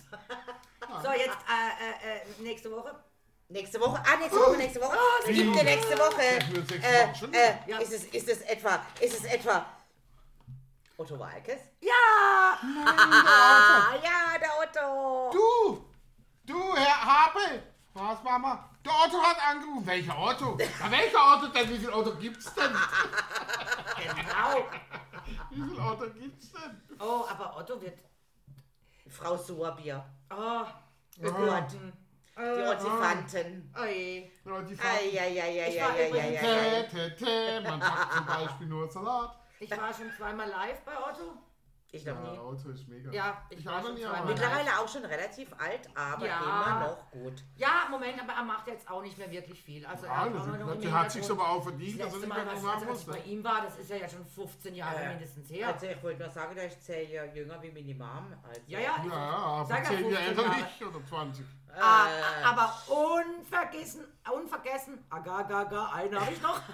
[1.02, 2.94] So, jetzt äh, äh, äh, nächste Woche.
[3.48, 4.96] Nächste Woche, ah, nächste Woche, nächste Woche.
[5.22, 5.34] Es Wie?
[5.42, 6.22] gibt eine nächste Woche.
[6.22, 7.78] Äh, äh, Ja.
[7.78, 9.66] ist, es, ist es etwa, ist es etwa
[10.96, 11.60] Otto Walkes?
[11.80, 11.90] Ja!
[12.24, 15.30] Ah, ja, der Otto.
[15.32, 15.84] Du!
[16.44, 17.62] Du, Herr Habe!
[17.94, 18.68] Was, Mama?
[18.84, 19.86] Der Otto hat angerufen.
[19.86, 20.56] Welcher Otto?
[20.80, 21.68] Na, welcher Otto denn?
[21.68, 22.72] Wie viel Otto gibt's denn?
[23.96, 24.66] Genau.
[25.50, 26.80] Wie viel Otto gibt's denn?
[26.98, 27.98] Oh, aber Otto wird.
[29.08, 30.04] Frau Sorbier.
[30.30, 30.64] Oh,
[31.22, 31.72] Oh Gott.
[32.38, 33.74] Die Ottifanten.
[33.78, 34.30] oh je.
[34.44, 35.68] Ja, die Eieieiei.
[35.76, 37.60] Ich war übrigens- Tä, tä, tä.
[37.60, 39.36] Man sagt zum Beispiel nur Salat.
[39.60, 41.36] Ich war schon zweimal live bei Otto.
[41.94, 42.38] Ich Ja, noch nie.
[42.38, 43.10] Otto ist mega.
[43.12, 44.06] Ja, ich ich war schon nie.
[44.26, 46.40] Mittlerweile auch schon relativ alt, aber Ja.
[46.40, 47.44] immer noch gut.
[47.56, 49.84] Ja, Moment, aber er macht jetzt auch nicht mehr wirklich viel.
[49.84, 52.54] Also er Ja, die hat sich aber auch verdient, Das dass er nicht Mal, mehr
[52.54, 53.28] was, machen als ich bei musste.
[53.28, 55.68] ihm war, das ist ja, ja schon 15 Jahre Äh, mindestens her.
[55.68, 58.32] Also ich wollte nur sagen, der ist zehn Jahre jünger wie meine Mom.
[58.48, 58.96] Also, Ja, ja.
[59.04, 61.44] Ja, ja, aber Sag ja 10 Jahre 15 älter nicht oder 20.
[61.78, 66.58] Ah, Äh, aber unvergessen, unvergessen, aga, aga, aga, einen habe ich noch.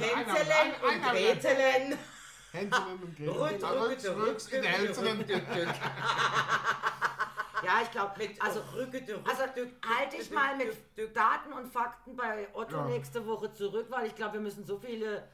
[0.00, 1.98] Hänzelen und Gretelen.
[2.52, 3.28] Und Gretchen.
[3.28, 5.74] Rück, rück, rück, in rück, rück.
[7.62, 10.76] Ja, ich glaube, also, Rücke, rück, also halte ich mal mit.
[11.14, 12.84] Daten und Fakten bei Otto Ja.
[12.86, 15.28] nächste Woche zurück, weil ich glaube, wir müssen so viele,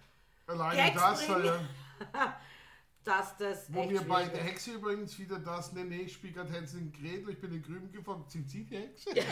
[0.47, 1.69] Alleine Gags das, bringen.
[2.14, 2.37] ja.
[3.05, 4.43] dass das Wo echt wir bei der.
[4.43, 7.62] Hexe übrigens wieder das, ne, nee, ich spiele gerade Hänsel und Gretel, ich bin in
[7.62, 9.11] Grüben gefolgt, sind Sie die Hexe?
[9.17, 9.23] ja.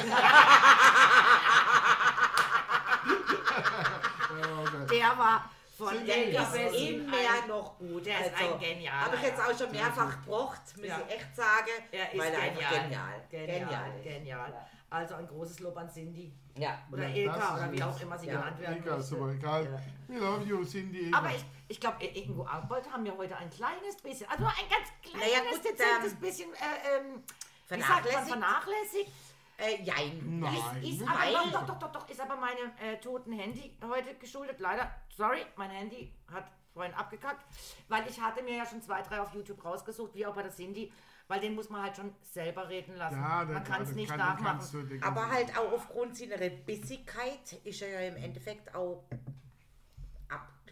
[4.90, 5.50] Der war
[5.88, 8.06] von ist immer noch gut.
[8.06, 9.44] Der ist ein genialer, Habe ich jetzt ja.
[9.46, 11.00] auch schon mehrfach gebracht, muss Ja.
[11.08, 11.70] ich echt sagen.
[11.90, 12.64] Er ist weil er genial.
[12.64, 13.24] einfach genial.
[13.30, 14.66] Genial, genial.
[14.90, 16.32] Also ein großes Lob an Cindy.
[16.56, 16.78] Ja.
[16.92, 19.64] Oder Ja, Ilka oder wie auch immer sie ja, genannt werden Egal, ist aber egal.
[19.64, 19.80] Ja.
[20.06, 21.10] We love you, Cindy.
[21.12, 24.88] Aber ich, ich glaube, Ingo Arbold haben wir heute ein kleines bisschen, also ein ganz
[25.02, 27.22] kleines, Naja, gut, dezentes ähm, bisschen äh, ähm,
[27.70, 29.10] wie sagt man, vernachlässigt?
[29.56, 30.40] Äh, jein.
[30.40, 30.82] Nein.
[30.82, 34.58] Ist Weil- aber, doch, doch, doch, doch, ist aber meinem äh, toten Handy heute geschuldet.
[34.60, 37.44] Leider, sorry, mein Handy hat vorhin abgekackt,
[37.88, 40.50] weil ich hatte mir ja schon zwei, drei auf YouTube rausgesucht, wie auch bei der
[40.50, 40.92] Cindy,
[41.28, 43.14] weil den muss man halt schon selber reden lassen.
[43.20, 44.44] ja, man kann es nicht nachmachen.
[44.44, 49.04] kannst du- den Aber halt auch aufgrund seiner Bissigkeit ist er ja im Endeffekt auch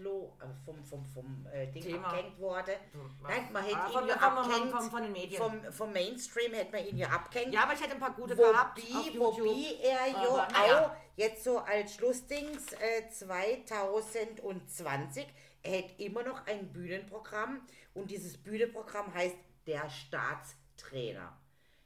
[0.03, 2.09] abglo äh, vom, vom, vom äh, Ding Thema.
[2.09, 2.75] abgehängt worden.
[3.23, 4.73] Nein, man Ah, hätte von- ihn ja abgehängt.
[5.05, 5.41] den Medien.
[5.43, 7.55] Vom, vom Mainstream hätte man ihn ja abgehängt.
[7.55, 9.39] Ja, aber ich hätte ein paar gute gehabt Wobei, YouTube.
[9.39, 15.27] wobei er ja auch jetzt so als Schlussdings äh, 2020,
[15.63, 17.61] er hat immer noch ein Bühnenprogramm
[17.95, 19.37] und dieses Bühnenprogramm heißt
[19.67, 21.39] Der Staatstrainer.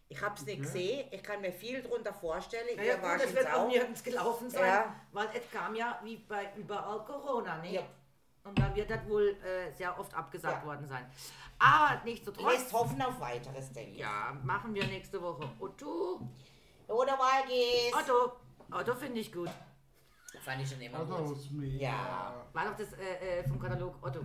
[0.08, 2.76] Ich habe es nicht gesehen, ich kann mir viel darunter vorstellen.
[2.76, 3.68] Ja, ja, gut, das wird auch auch.
[3.68, 4.94] nirgends gelaufen sein, Ja.
[5.10, 7.72] weil es kam ja wie bei überall Corona, ne?
[7.74, 7.82] Ja.
[8.46, 10.66] Und da wird das wohl äh, sehr oft abgesagt Ja.
[10.66, 11.04] worden sein.
[11.58, 13.98] Aber nichtsdestotrotz, Lässt hoffen auf weiteres, denke ich.
[13.98, 15.48] ja, machen wir nächste Woche.
[15.58, 16.20] Otto,
[16.86, 17.92] Oder Walgis.
[17.94, 18.32] Otto,
[18.70, 19.50] Otto finde ich gut.
[20.42, 21.36] Fand ich schon immer Otto gut.
[21.38, 21.76] ist mega.
[21.86, 22.46] Ja.
[22.52, 24.20] War doch das äh, äh, vom Katalog Otto.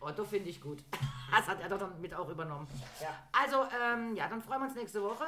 [0.00, 0.82] Otto finde ich gut.
[1.34, 2.68] Das hat er doch dann mit auch übernommen.
[3.00, 3.08] Ja.
[3.32, 5.24] Also, ähm, ja, dann freuen wir uns nächste Woche.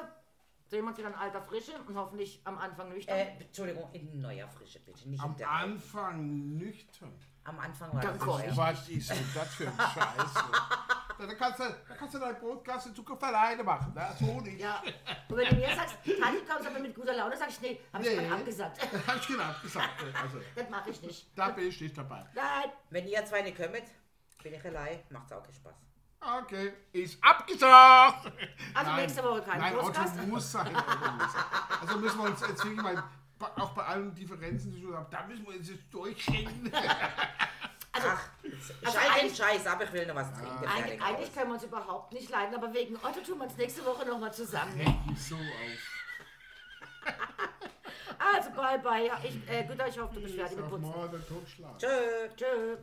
[0.66, 3.16] Sehen wir uns wieder in alter Frische und hoffentlich am Anfang nüchtern.
[3.16, 5.72] Äh, Entschuldigung, in neuer Frische bitte, nicht Am in der alten.
[5.72, 7.10] Anfang nüchtern.
[7.44, 8.56] Am Anfang war Dann das nicht.
[8.56, 10.34] Was ist denn das für ein Scheiß?
[11.16, 13.94] Da, kannst du, da kannst du dein Brotkasse in Zukunft alleine machen.
[13.94, 14.14] Ne?
[14.18, 14.60] So nicht.
[14.60, 14.82] Ja,
[15.28, 18.02] und wenn du mir sagst, Tati, kommst aber mit guter Laune, sag ich, nee, hab
[18.02, 18.16] ich Nee.
[18.16, 18.78] gerade abgesagt.
[18.92, 19.90] Das hab ich genau gesagt.
[20.22, 21.28] Also, Das mache ich nicht.
[21.38, 22.26] da bin ich nicht dabei.
[22.34, 22.70] Nein.
[22.90, 23.70] Wenn ihr zwei nicht kommt,
[24.42, 25.74] bin ich allein, macht's auch keinen Spaß.
[26.42, 28.32] Okay, ist abgesagt.
[28.74, 30.18] Also nächste Woche kein Nein, Podcast.
[30.18, 30.66] Otto muss sein.
[30.76, 31.44] Otto muss sein.
[31.80, 33.04] Also müssen wir uns jetzt wirklich mal,
[33.56, 36.72] auch bei allen Differenzen, die wir haben, da müssen wir uns jetzt durchschenken.
[37.96, 40.50] Ach, also schalt den eigentlich- Scheiß ab, ich will noch was trinken.
[40.50, 41.34] Eigentlich, fertig eigentlich aus.
[41.34, 44.32] können wir uns überhaupt nicht leiden, aber wegen Otto tun wir uns nächste Woche nochmal
[44.34, 44.76] zusammen.
[44.76, 45.42] Mich so auf.
[48.18, 49.10] Also, bye bye.
[49.22, 50.92] Ich, äh, Günther, ich hoffe, du beschwerst dich mit Putzen.
[51.78, 52.28] Tschö.
[52.36, 52.76] Tschö.